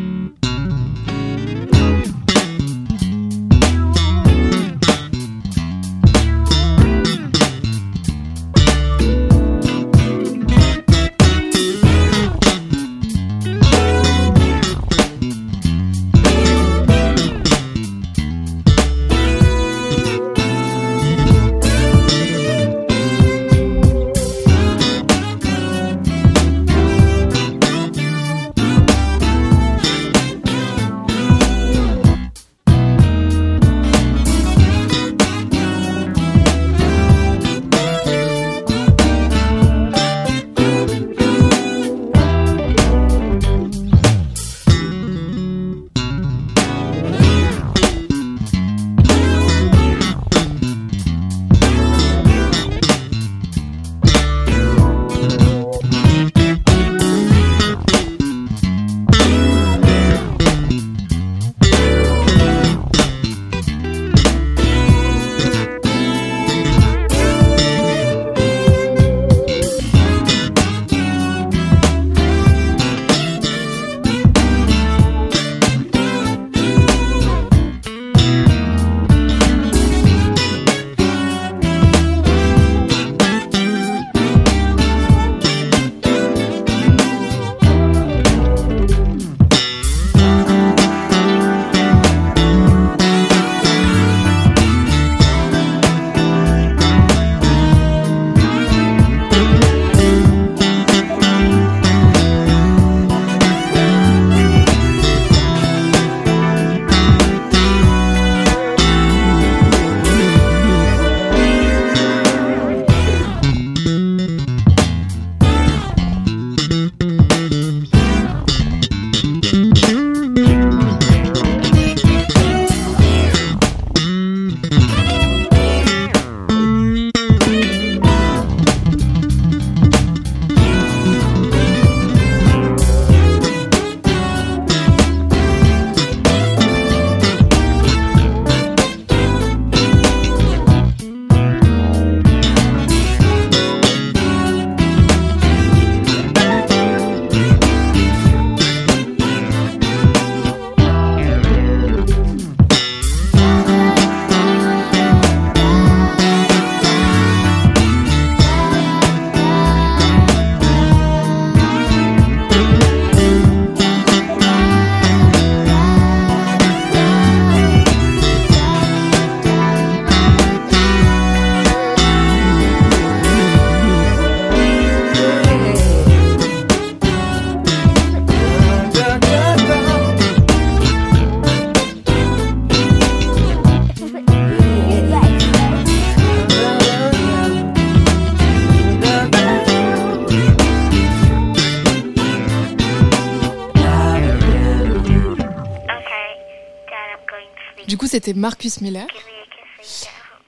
C'était 198.14 198.32
Marcus 198.32 198.80
Miller. 198.80 199.08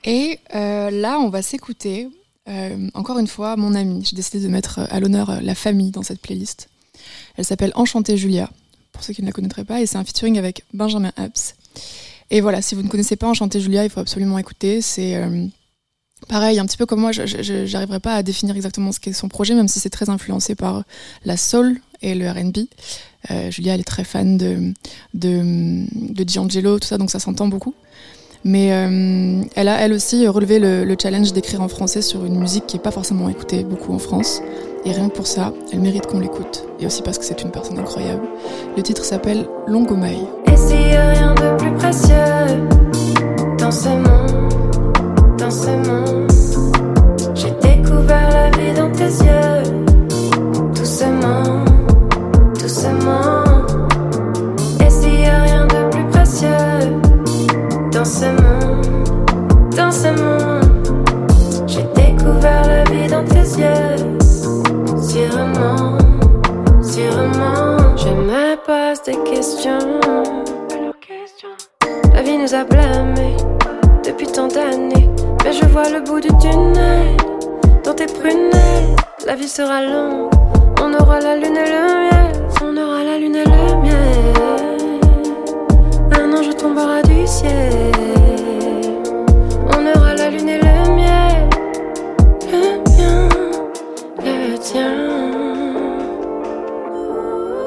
Et 0.04 0.38
euh, 0.54 0.88
là, 0.88 1.18
on 1.18 1.30
va 1.30 1.42
s'écouter, 1.42 2.08
euh, 2.48 2.88
encore 2.94 3.18
une 3.18 3.26
fois, 3.26 3.56
mon 3.56 3.74
amie. 3.74 4.04
J'ai 4.04 4.14
décidé 4.14 4.38
de 4.38 4.46
mettre 4.46 4.78
euh, 4.78 4.86
à 4.88 5.00
l'honneur 5.00 5.42
la 5.42 5.56
famille 5.56 5.90
dans 5.90 6.04
cette 6.04 6.20
playlist. 6.20 6.68
Elle 7.36 7.44
s'appelle 7.44 7.72
Enchantée 7.74 8.16
Julia, 8.16 8.50
pour 8.92 9.02
ceux 9.02 9.14
qui 9.14 9.22
ne 9.22 9.26
la 9.26 9.32
connaîtraient 9.32 9.64
pas, 9.64 9.80
et 9.80 9.86
c'est 9.86 9.98
un 9.98 10.04
featuring 10.04 10.38
avec 10.38 10.62
Benjamin 10.74 11.10
Epps. 11.16 11.56
Et 12.30 12.40
voilà, 12.40 12.62
si 12.62 12.76
vous 12.76 12.82
ne 12.82 12.88
connaissez 12.88 13.16
pas 13.16 13.26
Enchantée 13.26 13.58
Julia, 13.58 13.82
il 13.82 13.90
faut 13.90 13.98
absolument 13.98 14.38
écouter. 14.38 14.80
C'est 14.80 15.20
pareil, 16.28 16.60
un 16.60 16.66
petit 16.66 16.76
peu 16.76 16.86
comme 16.86 17.00
moi, 17.00 17.10
je 17.10 17.72
n'arriverai 17.72 17.98
pas 17.98 18.14
à 18.14 18.22
définir 18.22 18.54
exactement 18.54 18.92
ce 18.92 19.00
qu'est 19.00 19.12
son 19.12 19.28
projet, 19.28 19.56
même 19.56 19.66
si 19.66 19.80
c'est 19.80 19.90
très 19.90 20.08
influencé 20.08 20.54
par 20.54 20.84
la 21.24 21.36
soul 21.36 21.80
et 22.02 22.14
le 22.14 22.28
R&B. 22.28 22.58
Euh, 23.30 23.50
Julia, 23.50 23.74
elle 23.74 23.80
est 23.80 23.84
très 23.84 24.04
fan 24.04 24.36
de, 24.36 24.72
de, 25.14 25.84
de 26.14 26.24
D'Angelo, 26.24 26.78
tout 26.78 26.86
ça, 26.88 26.98
donc 26.98 27.10
ça 27.10 27.18
s'entend 27.18 27.48
beaucoup. 27.48 27.74
Mais 28.44 28.72
euh, 28.72 29.42
elle 29.56 29.66
a 29.68 29.80
elle 29.80 29.92
aussi 29.92 30.28
relevé 30.28 30.60
le, 30.60 30.84
le 30.84 30.96
challenge 31.00 31.32
d'écrire 31.32 31.62
en 31.62 31.68
français 31.68 32.00
sur 32.02 32.24
une 32.24 32.38
musique 32.38 32.66
qui 32.66 32.76
n'est 32.76 32.82
pas 32.82 32.92
forcément 32.92 33.28
écoutée 33.28 33.64
beaucoup 33.64 33.92
en 33.92 33.98
France. 33.98 34.40
Et 34.84 34.92
rien 34.92 35.08
que 35.08 35.16
pour 35.16 35.26
ça, 35.26 35.52
elle 35.72 35.80
mérite 35.80 36.06
qu'on 36.06 36.20
l'écoute. 36.20 36.64
Et 36.78 36.86
aussi 36.86 37.02
parce 37.02 37.18
que 37.18 37.24
c'est 37.24 37.42
une 37.42 37.50
personne 37.50 37.76
incroyable. 37.78 38.22
Le 38.76 38.82
titre 38.84 39.04
s'appelle 39.04 39.48
Longomaille. 39.66 40.28
Et 40.46 40.56
s'il 40.56 40.76
rien 40.76 41.34
de 41.34 41.56
plus 41.58 41.72
précieux 41.74 42.68
dans 43.58 43.72
ce 43.72 43.88
monde, 43.88 45.36
dans 45.38 45.50
ce 45.50 45.70
monde, 45.70 46.30
j'ai 47.34 47.50
découvert 47.68 48.30
la 48.30 48.50
vie 48.50 48.74
dans 48.74 48.92
tes 48.92 49.06
yeux, 49.06 49.85
ce 58.06 58.26
monde, 58.26 59.74
dans 59.76 59.90
ce 59.90 60.08
monde. 60.08 60.62
découvert 61.96 62.62
la 62.64 62.84
vie 62.84 63.08
dans 63.08 63.24
tes 63.24 63.46
yeux. 63.60 64.18
Si 64.96 65.24
vraiment, 65.24 65.98
si 66.80 67.02
vraiment, 67.02 67.96
je 67.96 68.08
me 68.08 68.56
pose 68.64 69.02
des 69.02 69.18
questions. 69.28 70.00
La 72.14 72.22
vie 72.22 72.38
nous 72.38 72.54
a 72.54 72.64
blâmés 72.64 73.36
depuis 74.04 74.28
tant 74.28 74.46
d'années. 74.46 75.10
Mais 75.44 75.52
je 75.52 75.66
vois 75.66 75.88
le 75.90 76.00
bout 76.00 76.20
du 76.20 76.28
tunnel 76.38 77.16
dans 77.84 77.94
tes 77.94 78.06
prunelles. 78.06 78.94
La 79.26 79.34
vie 79.34 79.48
sera 79.48 79.82
longue, 79.82 80.30
on 80.80 80.94
aura 80.94 81.20
la 81.20 81.34
lune 81.34 81.56
et 81.56 81.70
le 81.70 82.08
miel. 82.08 82.32
On 82.62 82.76
aura 82.76 83.02
la 83.02 83.18
lune 83.18 83.34
et 83.34 83.44
le 83.44 83.82
miel. 83.82 84.15
Tombera 86.66 87.00
du 87.02 87.24
ciel. 87.28 88.02
On 89.72 89.86
aura 89.94 90.14
la 90.14 90.30
lune 90.30 90.48
et 90.48 90.58
le 90.58 90.94
miel. 90.96 91.48
Le 92.52 92.64
mien, 92.90 93.28
le 94.24 94.58
tien. 94.58 94.94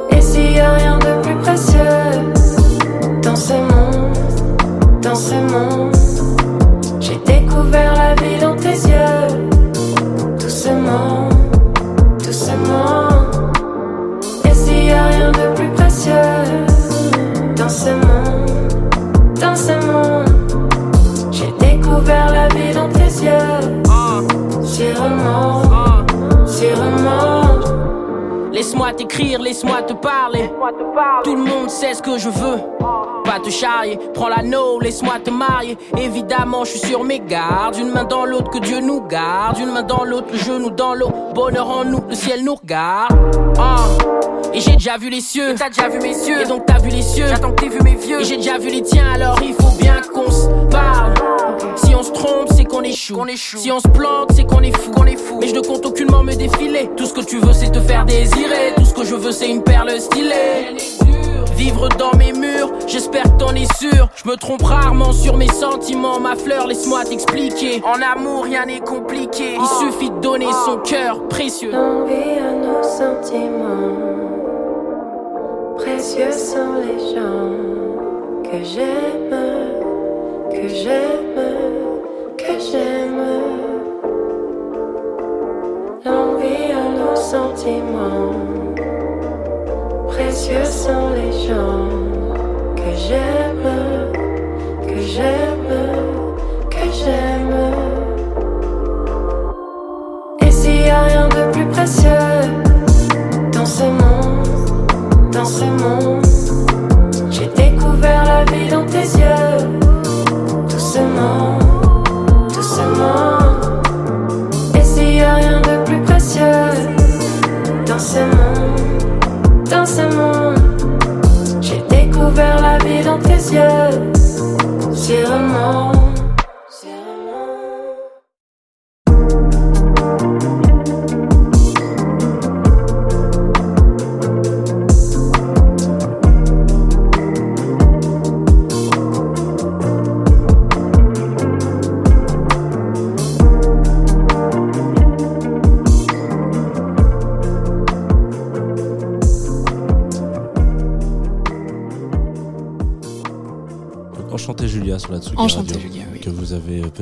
Et 0.09 0.19
s'il 0.19 0.51
y 0.51 0.59
a 0.59 0.73
rien 0.73 0.97
de 0.97 1.21
plus 1.21 1.35
précieux 1.35 1.79
dans 3.21 3.37
ce 3.37 3.53
monde, 3.53 4.17
dans 5.01 5.15
ce 5.15 5.35
monde, 5.35 5.95
j'ai 6.99 7.15
découvert 7.25 7.93
la 7.95 8.15
vie 8.15 8.37
dans 8.41 8.57
tes 8.57 8.77
yeux. 8.91 9.27
Doucement, 10.41 11.29
doucement. 12.25 13.07
Et 14.43 14.53
s'il 14.53 14.85
y 14.87 14.91
a 14.91 15.05
rien 15.05 15.31
de 15.31 15.55
plus 15.55 15.69
précieux 15.69 16.13
dans 17.55 17.69
ce 17.69 17.91
monde, 17.91 18.08
découvert 22.09 22.31
la 22.31 22.47
vie 22.49 22.73
dans 22.73 22.89
tes 22.89 22.99
yeux. 22.99 23.79
Laisse-moi 28.51 28.93
t'écrire, 28.93 29.41
laisse-moi 29.41 29.83
te 29.83 29.93
parler. 29.93 30.51
Tout 31.23 31.35
le 31.35 31.43
monde 31.43 31.69
sait 31.69 31.93
ce 31.93 32.01
que 32.01 32.17
je 32.17 32.29
veux. 32.29 32.57
Pas 33.23 33.39
te 33.39 33.49
charrier, 33.49 33.97
prends 34.13 34.27
l'anneau, 34.27 34.79
laisse-moi 34.79 35.19
te 35.23 35.29
marier. 35.29 35.77
Évidemment, 35.97 36.65
je 36.65 36.71
suis 36.71 36.89
sur 36.89 37.03
mes 37.03 37.19
gardes. 37.19 37.77
Une 37.77 37.91
main 37.91 38.03
dans 38.03 38.25
l'autre, 38.25 38.49
que 38.49 38.57
Dieu 38.57 38.79
nous 38.81 39.01
garde. 39.01 39.59
Une 39.59 39.71
main 39.71 39.83
dans 39.83 40.03
l'autre, 40.03 40.27
le 40.31 40.37
genou 40.37 40.71
dans 40.71 40.93
l'eau. 40.93 41.11
Bonheur 41.33 41.69
en 41.69 41.85
nous, 41.85 42.03
le 42.09 42.15
ciel 42.15 42.43
nous 42.43 42.55
regarde. 42.55 43.15
Ah. 43.57 43.85
Et 44.53 44.59
j'ai 44.59 44.73
déjà 44.73 44.97
vu 44.97 45.09
les 45.09 45.21
cieux. 45.21 45.55
T'as 45.57 45.69
déjà 45.69 45.87
vu 45.87 45.99
mes 45.99 46.27
yeux. 46.27 46.41
Et 46.41 46.45
donc 46.45 46.65
t'as 46.65 46.79
vu 46.79 46.89
les 46.89 47.03
cieux. 47.03 47.27
J'attends 47.27 47.51
que 47.51 47.61
t'aies 47.61 47.69
vu 47.69 47.79
mes 47.83 47.95
vieux. 47.95 48.21
Et 48.21 48.23
j'ai 48.23 48.37
déjà 48.37 48.57
vu 48.57 48.69
les 48.69 48.81
tiens, 48.81 49.11
alors 49.13 49.37
il 49.43 49.53
faut 49.53 49.77
bien 49.77 50.01
qu'on 50.13 50.29
se 50.29 50.47
parle. 50.71 51.13
Si 51.75 51.95
on 51.95 52.03
se 52.03 52.11
trompe, 52.11 52.47
c'est 52.55 52.65
qu'on 52.65 52.81
échoue. 52.81 53.23
Si 53.35 53.71
on 53.71 53.79
se 53.79 53.87
plante, 53.87 54.31
c'est 54.35 54.45
qu'on 54.45 54.61
est 54.61 54.75
fou. 54.77 54.91
qu'on 54.91 55.05
est 55.05 55.17
fou. 55.17 55.37
Mais 55.41 55.47
je 55.47 55.55
ne 55.55 55.61
compte 55.61 55.85
aucunement 55.85 56.23
me 56.23 56.33
défiler. 56.33 56.89
Tout 56.95 57.05
ce 57.05 57.13
que 57.13 57.21
tu 57.21 57.39
veux, 57.39 57.53
c'est 57.53 57.71
te 57.71 57.79
faire 57.79 58.05
désirer. 58.05 58.73
Tout 58.77 58.85
ce 58.85 58.93
que 58.93 59.03
je 59.05 59.15
veux, 59.15 59.31
c'est 59.31 59.49
une 59.49 59.63
perle 59.63 59.91
stylée. 59.99 60.77
Vivre 61.55 61.89
dans 61.89 62.15
mes 62.17 62.31
murs, 62.31 62.71
j'espère 62.87 63.23
que 63.23 63.37
t'en 63.37 63.53
es 63.53 63.67
sûr. 63.77 64.07
Je 64.15 64.29
me 64.29 64.37
trompe 64.37 64.63
rarement 64.63 65.11
sur 65.11 65.35
mes 65.35 65.49
sentiments, 65.49 66.17
ma 66.17 66.37
fleur, 66.37 66.67
laisse-moi 66.67 67.03
t'expliquer. 67.03 67.83
En 67.83 68.01
amour, 68.01 68.45
rien 68.45 68.65
n'est 68.65 68.79
compliqué. 68.79 69.57
Il 69.59 69.67
suffit 69.91 70.09
de 70.09 70.19
donner 70.19 70.47
son 70.65 70.77
cœur 70.77 71.27
précieux. 71.27 71.73
Envie 71.75 72.39
à 72.39 72.53
nos 72.53 72.81
sentiments. 72.81 73.97
Précieux 75.75 76.31
sont 76.31 76.75
les 76.81 77.13
gens 77.13 77.51
que 78.49 78.63
j'aime, 78.63 79.35
que 80.49 80.67
j'aime, 80.69 81.48
Précieux 90.49 90.65
sont 90.65 91.09
les 91.11 91.47
gens 91.47 91.87
que 92.75 92.97
j'aime, 92.97 93.48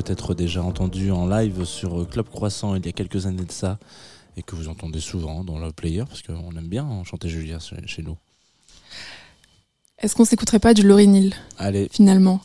peut-être 0.08 0.34
déjà 0.34 0.64
entendu 0.64 1.12
en 1.12 1.28
live 1.28 1.66
sur 1.66 2.00
euh, 2.02 2.06
Club 2.06 2.30
Croissant 2.30 2.76
il 2.76 2.86
y 2.86 2.90
a 2.90 2.94
quelques 2.94 3.26
années 3.26 3.44
de 3.44 3.52
ça 3.52 3.78
et 4.38 4.42
que 4.42 4.56
vous 4.56 4.70
entendez 4.70 5.02
souvent 5.02 5.44
dans 5.44 5.60
le 5.60 5.74
player 5.74 6.04
parce 6.08 6.22
qu'on 6.22 6.56
aime 6.56 6.70
bien 6.70 6.86
Enchanté 6.86 7.28
Julia 7.28 7.60
chez, 7.60 8.04
nous. 8.04 8.16
Est-ce 10.00 10.16
qu'on 10.16 10.24
s'écouterait 10.24 10.60
pas 10.60 10.74
du 10.74 10.84
Lauryn 10.84 11.14
Hill 11.14 11.36
Allez, 11.58 11.90
finalement? 11.92 12.40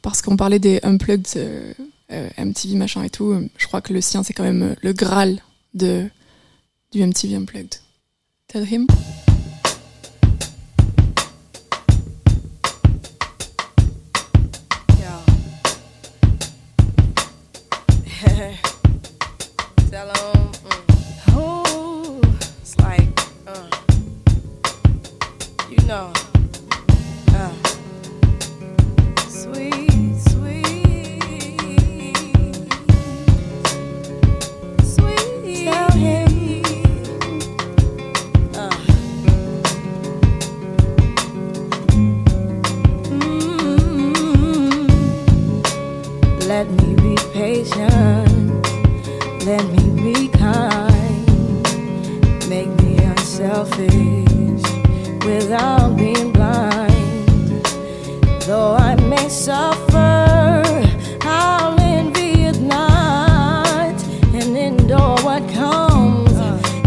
Parce 0.00 0.22
qu'on 0.22 0.36
parlait 0.36 0.60
des 0.60 0.78
unplugged 0.84 1.26
euh, 1.36 1.74
euh, 2.12 2.28
MTV 2.38 2.76
machin 2.76 3.02
et 3.02 3.10
tout. 3.10 3.48
Je 3.56 3.66
crois 3.66 3.80
que 3.80 3.92
le 3.92 4.00
sien 4.00 4.22
c'est 4.22 4.32
quand 4.32 4.44
même 4.44 4.76
le 4.80 4.92
Graal 4.92 5.42
de 5.74 6.08
du 6.92 7.04
MTV 7.04 7.34
unplugged. 7.34 7.80
Tell 8.46 8.64
him. 8.64 8.86
Endure 65.08 65.24
what 65.24 65.48
comes. 65.52 66.32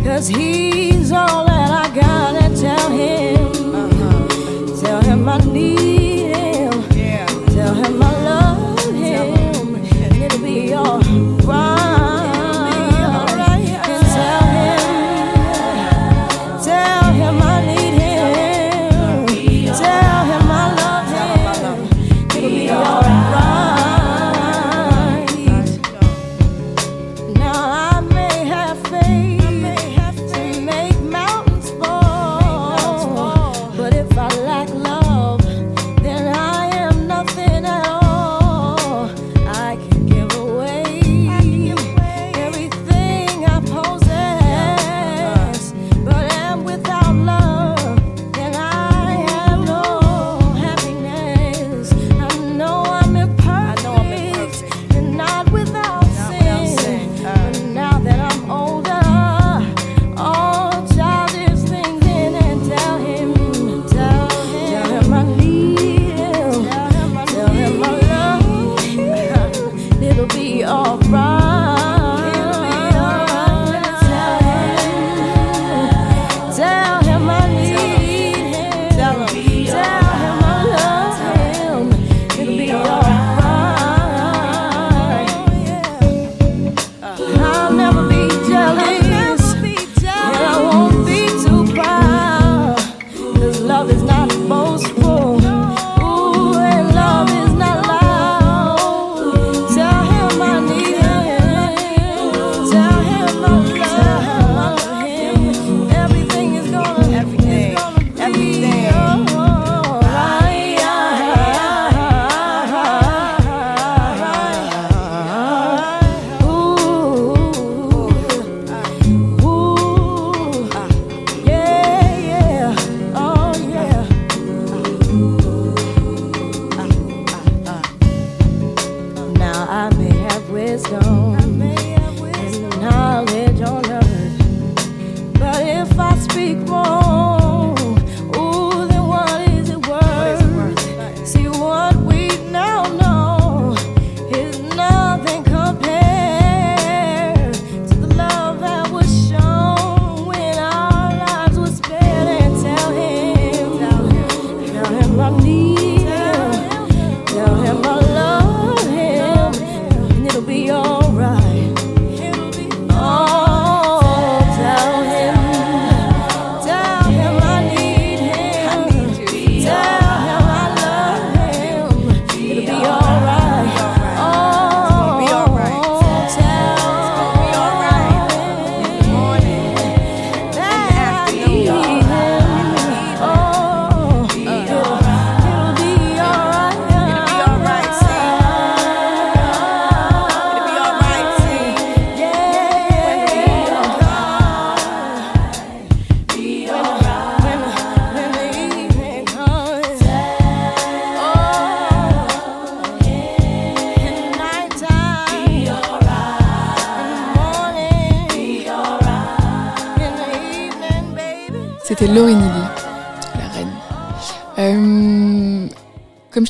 Cause 0.03 0.27
he's 0.27 1.11
all 1.11 1.45
that 1.45 1.71
I 1.71 1.95
gotta 1.95 2.55
tell 2.55 2.89
him. 2.89 3.51
Tell 4.81 5.01
him 5.01 5.29
I 5.29 5.37
need 5.37 5.90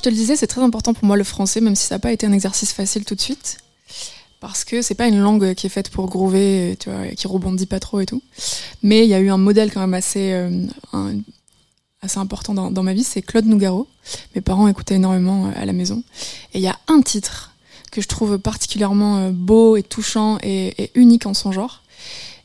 je 0.02 0.06
te 0.06 0.10
le 0.10 0.15
disais, 0.15 0.36
c'est 0.36 0.48
très 0.48 0.64
important 0.64 0.95
pour 0.95 1.06
moi 1.06 1.15
le 1.15 1.23
français, 1.23 1.61
même 1.61 1.76
si 1.76 1.86
ça 1.86 1.94
n'a 1.94 1.99
pas 1.99 2.11
été 2.11 2.26
un 2.26 2.32
exercice 2.32 2.73
facile 2.73 3.06
tout 3.06 3.14
de 3.14 3.22
suite. 3.22 3.60
Parce 4.40 4.65
que 4.65 4.82
c'est 4.82 4.95
pas 4.95 5.07
une 5.07 5.19
langue 5.19 5.53
qui 5.53 5.68
est 5.68 5.69
faite 5.69 5.91
pour 5.91 6.07
groover, 6.07 6.76
tu 6.80 6.90
vois, 6.90 7.06
qui 7.10 7.28
rebondit 7.28 7.68
pas 7.68 7.80
trop 7.80 7.99
et 7.99 8.07
tout. 8.07 8.23
Mais 8.82 9.03
il 9.03 9.10
y 9.10 9.14
a 9.14 9.19
eu 9.19 9.30
un 9.30 9.38
modèle 9.38 9.72
quand 9.72 9.82
même 9.82 9.94
assez, 9.94 10.34
euh, 10.34 10.65
assez 12.02 12.18
important 12.18 12.56
dans, 12.72 12.84
ma 12.84 12.95
vie, 12.95 13.03
c'est 13.03 13.22
Claude 13.22 13.45
Nougaro. 13.45 13.88
Mes 14.34 14.41
parents 14.41 14.68
écoutaient 14.68 14.95
énormément 14.95 15.45
euh, 15.45 15.52
à 15.56 15.65
la 15.65 15.73
maison. 15.73 16.02
Et 16.56 16.57
il 16.57 16.64
y 16.64 16.68
a 16.68 16.80
un 16.88 17.03
titre 17.03 17.52
que 17.91 18.02
je 18.02 18.07
trouve 18.07 18.40
particulièrement 18.40 19.19
euh, 19.19 19.30
beau 19.32 19.78
et 19.78 19.84
touchant 19.84 20.40
et, 20.41 20.90
unique 20.95 21.28
en 21.28 21.36
son 21.36 21.52
genre. 21.52 21.84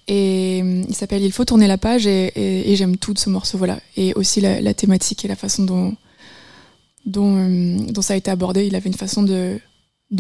Et 0.08 0.58
il 0.58 0.94
s'appelle 0.94 1.22
Il 1.22 1.32
faut 1.32 1.46
tourner 1.46 1.68
la 1.68 1.78
page 1.78 2.06
et, 2.06 2.74
j'aime 2.76 2.98
tout 2.98 3.14
de 3.14 3.18
ce 3.18 3.30
morceau, 3.30 3.56
voilà. 3.56 3.80
Et 3.96 4.12
aussi 4.12 4.42
la 4.42 4.74
thématique 4.74 5.24
et 5.24 5.28
la 5.28 5.36
façon 5.36 5.64
dont, 5.64 5.96
dont, 7.06 7.36
euh, 7.38 7.92
dont 7.92 8.02
ça 8.02 8.14
a 8.14 8.16
été 8.16 8.30
abordé. 8.30 8.66
Il 8.66 8.74
avait 8.74 8.90
une 8.90 8.96
façon 8.96 9.22
de, 9.22 9.60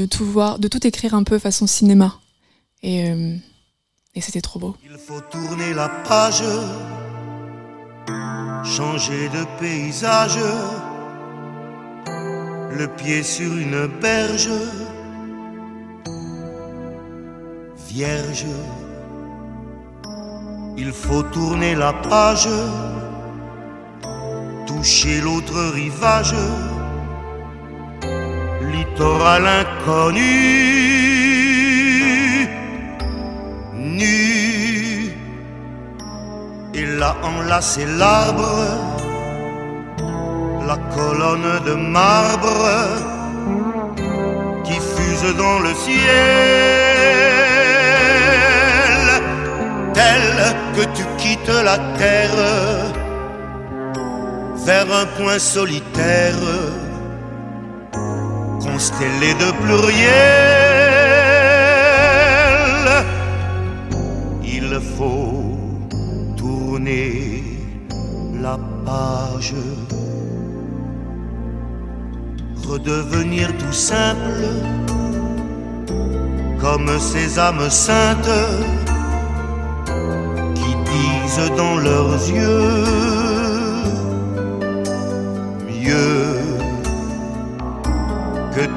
tout 0.06 0.24
voir, 0.24 0.58
de 0.58 0.68
tout 0.68 0.86
écrire 0.86 1.14
un 1.14 1.24
peu 1.24 1.38
façon 1.38 1.66
cinéma. 1.66 2.18
Euh, 2.84 3.36
et 4.14 4.20
c'était 4.20 4.40
trop 4.40 4.58
beau. 4.58 4.76
Il 4.84 4.96
faut 4.96 5.20
tourner 5.30 5.74
la 5.74 5.88
page, 5.88 6.42
changer 8.64 9.28
de 9.28 9.44
paysage, 9.60 10.38
le 12.72 12.86
pied 12.96 13.22
sur 13.22 13.52
une 13.52 13.86
berge, 14.00 14.50
vierge. 17.88 18.46
Il 20.78 20.92
faut 20.92 21.22
tourner 21.22 21.74
la 21.74 21.92
page, 21.92 22.48
toucher 24.66 25.20
l'autre 25.20 25.72
rivage, 25.72 26.34
littoral 28.72 29.46
inconnu, 29.60 30.36
nu. 33.98 34.18
Et 36.74 36.86
là 36.98 37.16
enlacer 37.22 37.86
l'arbre, 37.98 38.56
la 40.66 40.76
colonne 40.94 41.52
de 41.68 41.74
marbre 41.74 42.68
qui 44.64 44.74
fuse 44.74 45.28
dans 45.36 45.58
le 45.60 45.72
ciel, 45.84 45.96
tel 49.94 50.36
que 50.74 50.84
tu 50.96 51.04
quittes 51.18 51.56
la 51.64 51.78
terre 51.98 52.42
vers 54.66 54.88
un 55.02 55.06
point 55.16 55.38
solitaire, 55.38 56.34
constellé 58.76 59.32
de 59.42 59.50
pluriel. 59.62 60.12
Il 64.44 64.68
faut 64.96 65.56
tourner 66.36 67.42
la 68.44 68.58
page, 68.84 69.54
redevenir 72.68 73.46
tout 73.60 73.78
simple, 73.90 74.46
comme 76.60 76.90
ces 76.98 77.38
âmes 77.38 77.70
saintes 77.70 78.40
qui 80.58 80.72
disent 80.92 81.52
dans 81.56 81.76
leurs 81.78 82.18
yeux 82.28 83.35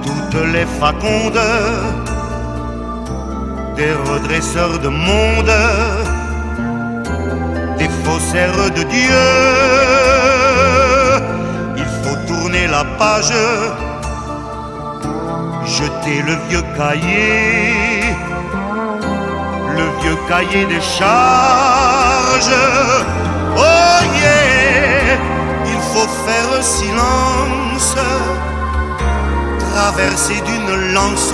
toutes 0.03 0.41
les 0.53 0.65
facondes 0.79 1.39
des 3.75 3.93
redresseurs 4.11 4.77
de 4.79 4.89
monde, 4.89 5.53
des 7.77 7.89
faussaires 8.03 8.71
de 8.77 8.83
Dieu. 8.83 9.27
Il 11.77 11.89
faut 12.01 12.19
tourner 12.27 12.67
la 12.67 12.83
page, 12.99 13.33
jeter 15.65 16.21
le 16.29 16.35
vieux 16.49 16.65
cahier, 16.77 18.03
le 19.77 19.85
vieux 20.01 20.19
cahier 20.27 20.65
des 20.65 20.81
charges. 20.81 22.57
Oh 23.55 23.99
yeah, 24.21 25.17
il 25.73 25.79
faut 25.91 26.09
faire 26.25 26.53
silence, 26.61 27.95
traverser 29.79 30.41
d'une 30.47 30.93
lance 30.93 31.33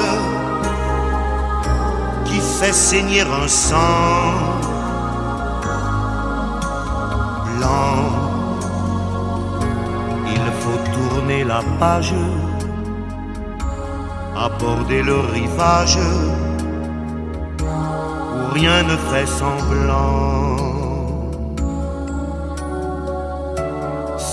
qui 2.25 2.39
fait 2.57 2.77
saigner 2.89 3.21
un 3.21 3.47
sang 3.47 4.33
blanc. 7.47 7.97
Il 10.35 10.45
faut 10.61 10.81
tourner 10.95 11.43
la 11.43 11.61
page, 11.79 12.13
aborder 14.47 15.01
le 15.01 15.19
rivage 15.37 15.99
où 18.35 18.53
rien 18.53 18.77
ne 18.91 18.97
fait 19.09 19.29
semblant. 19.41 20.55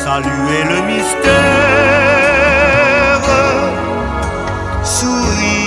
Saluer 0.02 0.62
le 0.72 0.78
mystère, 0.90 2.11
to 5.00 5.06
you. 5.06 5.61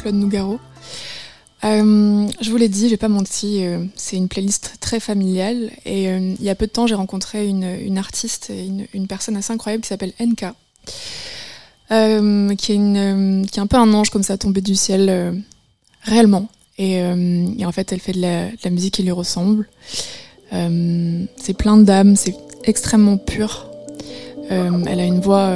Claude 0.00 0.14
Nougaro. 0.14 0.58
Euh, 1.62 2.26
je 2.40 2.50
vous 2.50 2.56
l'ai 2.56 2.68
dit, 2.68 2.88
j'ai 2.88 2.96
pas 2.96 3.08
menti, 3.08 3.62
euh, 3.64 3.84
c'est 3.94 4.16
une 4.16 4.28
playlist 4.28 4.76
très 4.80 4.98
familiale. 4.98 5.70
Et 5.84 6.08
euh, 6.08 6.34
il 6.38 6.44
y 6.44 6.48
a 6.48 6.54
peu 6.54 6.66
de 6.66 6.72
temps, 6.72 6.86
j'ai 6.86 6.94
rencontré 6.94 7.46
une, 7.46 7.98
artiste, 7.98 8.50
une, 8.94 9.06
personne 9.06 9.36
assez 9.36 9.52
incroyable 9.52 9.82
qui 9.82 9.88
s'appelle 9.88 10.12
NK, 10.18 10.46
qui 11.88 11.94
est, 11.94 12.74
une, 12.74 13.46
qui, 13.50 13.58
est 13.58 13.62
un 13.62 13.66
peu 13.66 13.76
un 13.76 13.92
ange 13.92 14.10
comme 14.10 14.22
ça, 14.22 14.38
tombé 14.38 14.60
du 14.62 14.74
ciel 14.74 15.44
réellement. 16.02 16.48
Et, 16.78 17.02
en 17.04 17.72
fait, 17.72 17.92
elle 17.92 18.00
fait 18.00 18.12
de 18.12 18.22
la, 18.22 18.46
de 18.46 18.58
la 18.64 18.70
musique 18.70 18.94
qui 18.94 19.02
lui 19.02 19.10
ressemble. 19.10 19.68
c'est 20.50 21.54
plein 21.54 21.76
d'âme, 21.76 22.16
c'est 22.16 22.34
extrêmement 22.64 23.18
pur. 23.18 23.66
elle 24.48 25.00
a 25.00 25.04
une 25.04 25.20
voix 25.20 25.52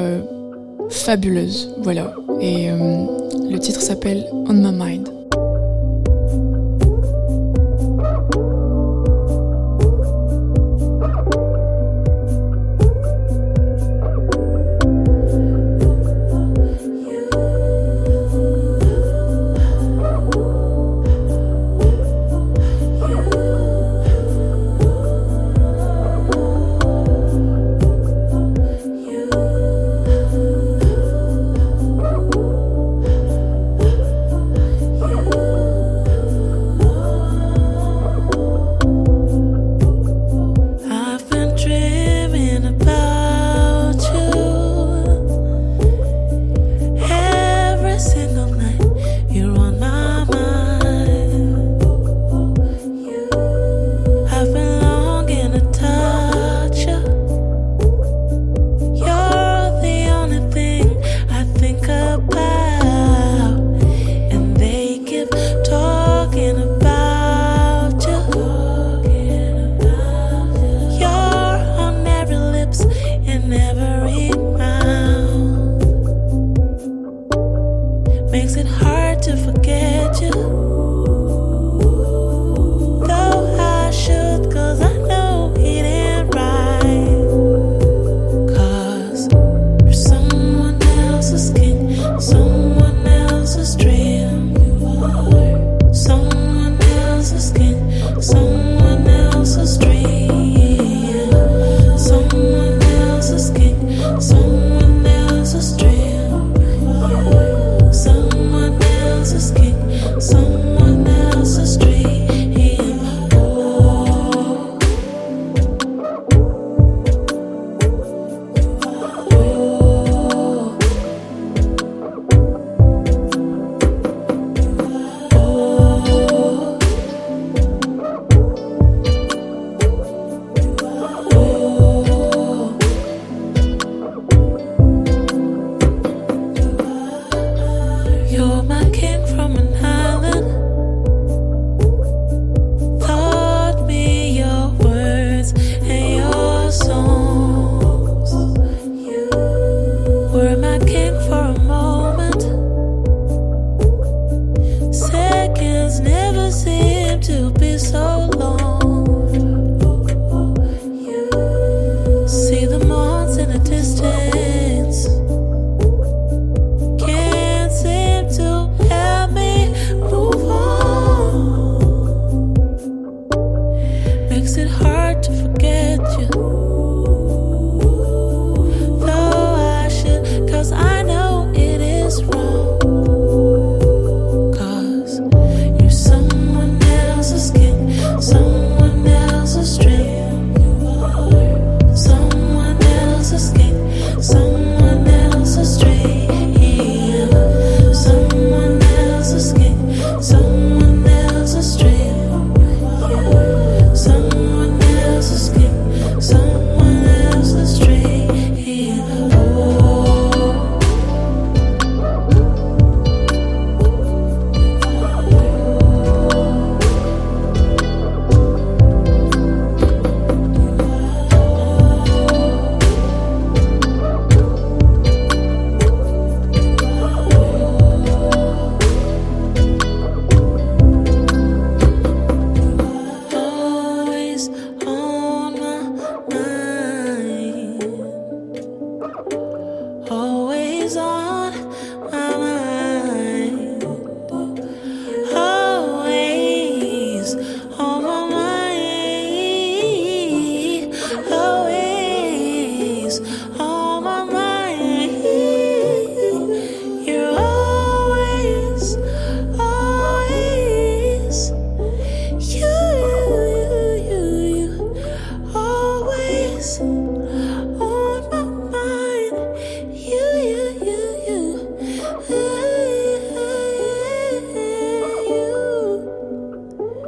fabuleuse. 0.90 1.74
Voilà. 1.78 2.14
Et 2.40 2.70
euh, 2.70 3.06
le 3.50 3.58
titre 3.58 3.80
s'appelle 3.80 4.26
On 4.32 4.52
My 4.52 4.72
Mind. 4.72 5.23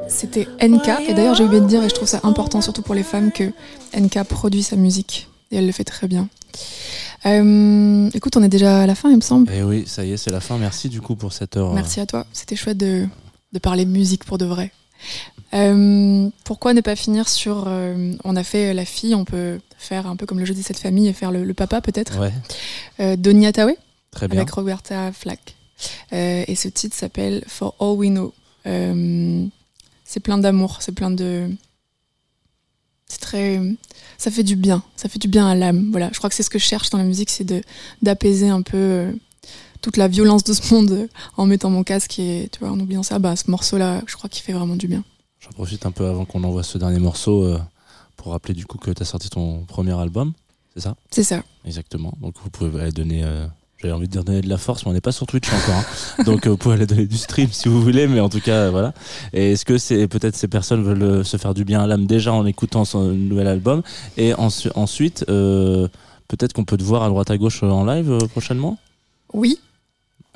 C'était 0.08 0.46
NK, 0.62 0.88
et 1.08 1.14
d'ailleurs 1.14 1.34
j'ai 1.34 1.44
oublié 1.44 1.60
de 1.60 1.66
dire, 1.66 1.82
et 1.82 1.88
je 1.88 1.94
trouve 1.94 2.08
ça 2.08 2.20
important 2.22 2.60
surtout 2.60 2.82
pour 2.82 2.94
les 2.94 3.02
femmes, 3.02 3.32
que 3.32 3.52
NK 3.96 4.22
produit 4.24 4.62
sa 4.62 4.76
musique, 4.76 5.28
et 5.50 5.56
elle 5.56 5.66
le 5.66 5.72
fait 5.72 5.84
très 5.84 6.06
bien. 6.06 6.28
Euh, 7.26 8.08
écoute, 8.14 8.36
on 8.36 8.42
est 8.42 8.48
déjà 8.48 8.82
à 8.82 8.86
la 8.86 8.94
fin, 8.94 9.10
il 9.10 9.16
me 9.16 9.20
semble. 9.20 9.50
Et 9.52 9.62
oui, 9.62 9.84
ça 9.86 10.04
y 10.04 10.12
est, 10.12 10.16
c'est 10.16 10.30
la 10.30 10.40
fin. 10.40 10.58
Merci 10.58 10.88
du 10.88 11.00
coup 11.00 11.16
pour 11.16 11.32
cette 11.32 11.56
heure. 11.56 11.70
Euh, 11.70 11.74
Merci 11.74 12.00
à 12.00 12.06
toi. 12.06 12.24
C'était 12.32 12.56
chouette 12.56 12.78
de, 12.78 13.06
de 13.52 13.58
parler 13.58 13.84
musique 13.84 14.24
pour 14.24 14.38
de 14.38 14.44
vrai. 14.44 14.70
Euh, 15.54 16.28
pourquoi 16.44 16.74
ne 16.74 16.80
pas 16.80 16.96
finir 16.96 17.28
sur. 17.28 17.64
euh, 17.68 18.12
on 18.24 18.36
a 18.36 18.42
fait 18.44 18.74
la 18.74 18.84
fille, 18.84 19.14
on 19.14 19.24
peut 19.24 19.60
faire 19.78 20.06
un 20.06 20.16
peu 20.16 20.26
comme 20.26 20.38
le 20.40 20.44
jeu 20.44 20.54
de 20.54 20.62
cette 20.62 20.78
famille 20.78 21.06
et 21.08 21.12
faire 21.12 21.30
le, 21.30 21.44
le 21.44 21.54
papa 21.54 21.80
peut-être. 21.80 22.18
Ouais, 22.18 22.32
Euh, 23.00 23.16
Donny 23.16 23.46
Hathaway 23.46 23.76
très 24.10 24.26
bien. 24.28 24.38
avec 24.40 24.50
Roberta 24.50 25.12
Flack. 25.12 25.54
Euh, 26.12 26.44
et 26.46 26.54
ce 26.56 26.68
titre 26.68 26.96
s'appelle 26.96 27.44
For 27.46 27.74
All 27.80 27.96
We 27.96 28.10
Know. 28.10 28.34
C'est 30.04 30.20
plein 30.20 30.38
d'amour, 30.38 30.78
c'est 30.80 30.92
plein 30.92 31.10
de. 31.10 31.48
C'est 33.08 33.20
très. 33.20 33.60
Ça 34.18 34.30
fait 34.30 34.42
du 34.42 34.56
bien, 34.56 34.82
ça 34.96 35.08
fait 35.08 35.18
du 35.18 35.28
bien 35.28 35.46
à 35.46 35.54
l'âme. 35.54 35.88
Voilà, 35.90 36.10
je 36.12 36.18
crois 36.18 36.28
que 36.30 36.34
c'est 36.36 36.42
ce 36.42 36.50
que 36.50 36.58
je 36.58 36.64
cherche 36.64 36.90
dans 36.90 36.98
la 36.98 37.04
musique, 37.04 37.30
c'est 37.30 37.44
de 37.44 37.62
d'apaiser 38.02 38.48
un 38.48 38.62
peu 38.62 39.14
toute 39.82 39.96
la 39.96 40.08
violence 40.08 40.42
de 40.44 40.52
ce 40.54 40.74
monde 40.74 41.08
en 41.36 41.46
mettant 41.46 41.70
mon 41.70 41.84
casque 41.84 42.18
et 42.18 42.48
tu 42.50 42.58
vois 42.60 42.70
en 42.70 42.80
oubliant 42.80 43.02
ça. 43.02 43.18
Bah, 43.18 43.36
ce 43.36 43.50
morceau-là, 43.50 44.02
je 44.06 44.16
crois 44.16 44.28
qu'il 44.30 44.42
fait 44.42 44.52
vraiment 44.52 44.74
du 44.76 44.88
bien. 44.88 45.04
J'en 45.46 45.52
profite 45.52 45.86
un 45.86 45.90
peu 45.92 46.06
avant 46.06 46.24
qu'on 46.24 46.42
envoie 46.44 46.62
ce 46.62 46.76
dernier 46.78 46.98
morceau 46.98 47.44
euh, 47.44 47.58
pour 48.16 48.32
rappeler 48.32 48.54
du 48.54 48.66
coup 48.66 48.78
que 48.78 48.90
tu 48.90 49.02
as 49.02 49.06
sorti 49.06 49.30
ton 49.30 49.60
premier 49.64 49.92
album, 49.98 50.32
c'est 50.74 50.80
ça? 50.82 50.96
C'est 51.10 51.22
ça. 51.22 51.42
Exactement. 51.64 52.12
Donc 52.20 52.34
vous 52.42 52.50
pouvez 52.50 52.80
aller 52.80 52.90
donner, 52.92 53.22
euh, 53.24 53.46
j'avais 53.78 53.92
envie 53.94 54.06
de 54.08 54.12
dire 54.12 54.24
donner 54.24 54.40
de 54.40 54.48
la 54.48 54.58
force, 54.58 54.84
mais 54.84 54.90
on 54.90 54.94
n'est 54.94 55.00
pas 55.00 55.12
sur 55.12 55.26
Twitch 55.26 55.48
encore. 55.52 55.74
hein. 56.18 56.24
Donc 56.24 56.46
euh, 56.46 56.50
vous 56.50 56.56
pouvez 56.56 56.74
aller 56.74 56.86
donner 56.86 57.06
du 57.06 57.16
stream 57.16 57.48
si 57.52 57.68
vous 57.68 57.80
voulez, 57.80 58.06
mais 58.08 58.20
en 58.20 58.28
tout 58.28 58.40
cas 58.40 58.70
voilà. 58.70 58.92
Et 59.32 59.52
est-ce 59.52 59.64
que 59.64 59.78
c'est 59.78 60.08
peut-être 60.08 60.34
ces 60.36 60.48
personnes 60.48 60.82
veulent 60.82 61.02
euh, 61.02 61.24
se 61.24 61.36
faire 61.36 61.54
du 61.54 61.64
bien 61.64 61.80
à 61.82 61.86
l'âme 61.86 62.06
déjà 62.06 62.32
en 62.32 62.44
écoutant 62.44 62.84
son 62.84 63.04
nouvel 63.12 63.46
album? 63.46 63.82
Et 64.16 64.32
ensu- 64.34 64.70
ensuite 64.74 65.24
peut-être 65.26 66.52
qu'on 66.54 66.64
peut 66.64 66.76
te 66.76 66.82
voir 66.82 67.04
à 67.04 67.08
droite 67.08 67.30
à 67.30 67.38
gauche 67.38 67.62
en 67.62 67.84
live 67.84 68.18
prochainement? 68.32 68.78
Oui, 69.32 69.58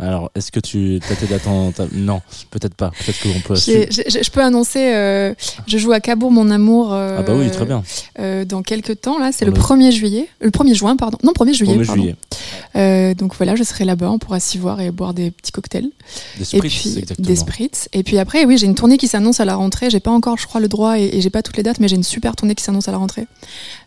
Alors 0.01 0.31
est-ce 0.35 0.51
que 0.51 0.61
tu 0.61 0.99
as 1.11 1.15
tes 1.17 1.27
dates 1.27 1.47
en 1.47 1.73
non 1.93 2.21
peut-être 2.51 2.75
pas 2.75 2.91
peut-être 2.91 3.23
qu'on 3.23 3.41
peut. 3.41 3.55
je 3.55 4.31
peux 4.31 4.43
annoncer, 4.43 4.95
euh, 4.95 5.35
je 5.67 5.79
joue 5.79 5.93
à 5.93 6.01
Cabourg 6.01 6.31
mon 6.33 6.51
amour 6.51 6.93
euh, 6.93 7.17
Ah 7.19 7.23
bah 7.23 7.35
oui 7.37 7.51
très 7.51 7.67
bien. 7.67 7.83
euh, 8.19 8.45
dans 8.45 8.63
quelques 8.63 9.01
temps. 9.03 9.19
Là, 9.19 9.31
c'est 9.33 9.45
le 9.45 9.51
le- 9.53 9.59
1er 9.59 9.93
juillet. 9.93 10.29
Le 10.41 10.51
1er 10.51 10.75
juin, 10.75 10.97
pardon. 10.97 11.19
Non, 11.23 11.33
1er 11.33 11.53
juillet. 11.55 11.77
1er 11.77 11.87
pardon. 11.87 12.03
juillet. 12.03 13.15
Donc 13.15 13.35
voilà, 13.37 13.57
je 13.57 13.63
serai 13.63 13.85
là-bas, 13.85 14.11
on 14.11 14.19
pourra 14.19 14.41
s'y 14.41 14.57
voir 14.59 14.81
et 14.81 14.91
boire 14.91 15.13
des 15.15 15.31
petits 15.31 15.53
cocktails. 15.53 15.91
Des 16.39 16.43
et 16.43 16.45
spritz 16.45 16.81
puis 16.81 16.99
exactement. 16.99 17.29
des 17.29 17.37
spritz. 17.37 17.89
Et 17.93 18.03
puis 18.03 18.19
après, 18.19 18.45
oui, 18.45 18.57
j'ai 18.59 18.67
une 18.67 18.75
tournée 18.75 18.97
qui 18.97 19.09
s'annonce 19.09 19.41
à 19.41 19.45
la 19.45 19.55
rentrée. 19.57 19.91
J'ai 19.91 20.01
pas 20.01 20.11
encore, 20.11 20.39
je 20.39 20.47
crois, 20.47 20.61
le 20.61 20.69
droit 20.69 20.99
et, 20.99 21.11
et 21.17 21.21
j'ai 21.21 21.31
pas 21.31 21.43
toutes 21.43 21.57
les 21.57 21.63
dates, 21.63 21.81
mais 21.81 21.89
j'ai 21.89 21.97
une 21.97 22.03
super 22.05 22.37
tournée 22.37 22.55
qui 22.55 22.65
s'annonce 22.65 22.89
à 22.89 22.93
la 22.93 22.99
rentrée, 22.99 23.27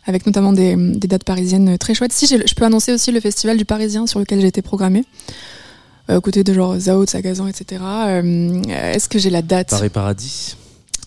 avec 0.06 0.26
notamment 0.26 0.52
des, 0.52 0.76
des 0.76 1.08
dates 1.08 1.24
parisiennes 1.24 1.76
très 1.78 1.94
chouettes. 1.94 2.12
Si, 2.12 2.26
je 2.26 2.54
peux 2.54 2.64
annoncer 2.64 2.92
aussi 2.92 3.10
le 3.10 3.20
festival 3.20 3.56
du 3.56 3.64
Parisien 3.64 4.06
sur 4.06 4.20
lequel 4.20 4.40
j'ai 4.40 4.46
été 4.48 4.62
programmée. 4.62 5.04
Euh, 6.10 6.18
aux 6.18 6.20
côtés 6.20 6.44
de 6.44 6.52
genre 6.52 6.78
Zao, 6.78 7.06
Sagazan, 7.06 7.46
etc. 7.46 7.82
Euh, 7.82 8.62
Est-ce 8.68 9.08
que 9.08 9.18
j'ai 9.18 9.30
la 9.30 9.42
date 9.42 9.70
Paris 9.70 9.88
Paradis. 9.88 10.56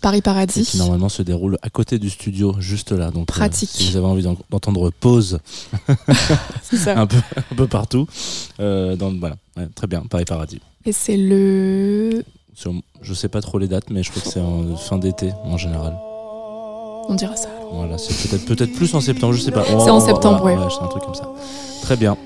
Paris 0.02 0.20
et 0.20 0.22
Paradis. 0.22 0.64
qui 0.64 0.78
normalement 0.78 1.10
se 1.10 1.22
déroule 1.24 1.58
à 1.64 1.70
côté 1.70 1.98
du 2.00 2.10
studio, 2.10 2.56
juste 2.60 2.92
là. 2.92 3.10
Donc, 3.10 3.24
euh, 3.24 3.34
Pratique. 3.34 3.70
si 3.72 3.90
vous 3.92 3.98
avez 3.98 4.06
envie 4.06 4.22
d'en- 4.24 4.38
d'entendre 4.50 4.92
pause 4.92 5.40
un 6.88 7.08
peu, 7.08 7.18
un 7.36 7.56
peu 7.56 7.68
partout, 7.68 8.08
euh, 8.60 8.96
dans, 8.96 9.12
voilà, 9.14 9.36
Ouais, 9.58 9.68
très 9.76 9.88
bien, 9.88 10.02
Paris 10.08 10.26
Paradis. 10.26 10.62
Et 10.86 10.92
c'est 10.92 11.18
le. 11.18 12.24
Sur- 12.54 12.74
je 13.02 13.14
sais 13.14 13.28
pas 13.28 13.42
trop 13.42 13.58
les 13.60 13.68
dates, 13.68 13.90
mais 13.90 14.04
je 14.04 14.12
crois 14.12 14.22
que 14.22 14.30
c'est 14.30 14.40
en 14.40 14.76
fin 14.78 14.98
d'été 15.00 15.32
en 15.44 15.58
général. 15.58 15.98
On 17.10 17.16
dira 17.16 17.36
ça. 17.36 17.50
Voilà, 17.72 17.98
c'est 17.98 18.30
peut-être 18.30 18.46
peut-être 18.46 18.74
plus 18.74 18.94
en 18.94 19.02
septembre, 19.02 19.34
je 19.34 19.42
sais 19.42 19.52
pas. 19.52 19.64
C'est 19.66 19.90
en 19.90 20.00
septembre, 20.00 20.40
voilà, 20.42 20.66
ouais. 20.66 20.72
c'est 20.76 20.84
un 20.84 20.88
truc 20.88 21.04
comme 21.04 21.16
ça. 21.16 21.30
Très 21.82 21.96
bien. 21.98 22.18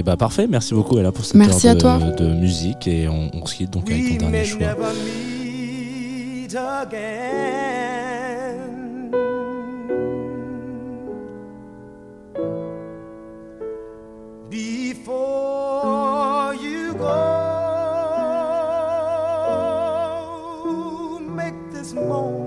Et 0.00 0.02
bah 0.02 0.16
parfait, 0.16 0.46
merci 0.48 0.72
beaucoup 0.72 0.96
Ella 0.96 1.12
pour 1.12 1.26
cette 1.26 1.34
Merci 1.34 1.66
heure 1.68 1.72
à 1.72 1.74
de, 1.74 1.80
toi. 1.80 1.98
de 1.98 2.32
musique 2.32 2.86
et 2.88 3.06
on, 3.06 3.28
on 3.34 3.44
se 3.44 3.54
quitte 3.54 3.68
donc 3.70 3.90
avec 3.90 4.18
ton 4.18 4.30
dernier 4.30 4.46
choix. 4.46 4.58
never 4.60 4.94
meet 5.04 6.54
again. 6.56 7.50
Before 15.20 16.54
you 16.54 16.94
go, 16.94 17.06
make 21.20 21.54
this 21.72 21.92
moment 21.94 22.39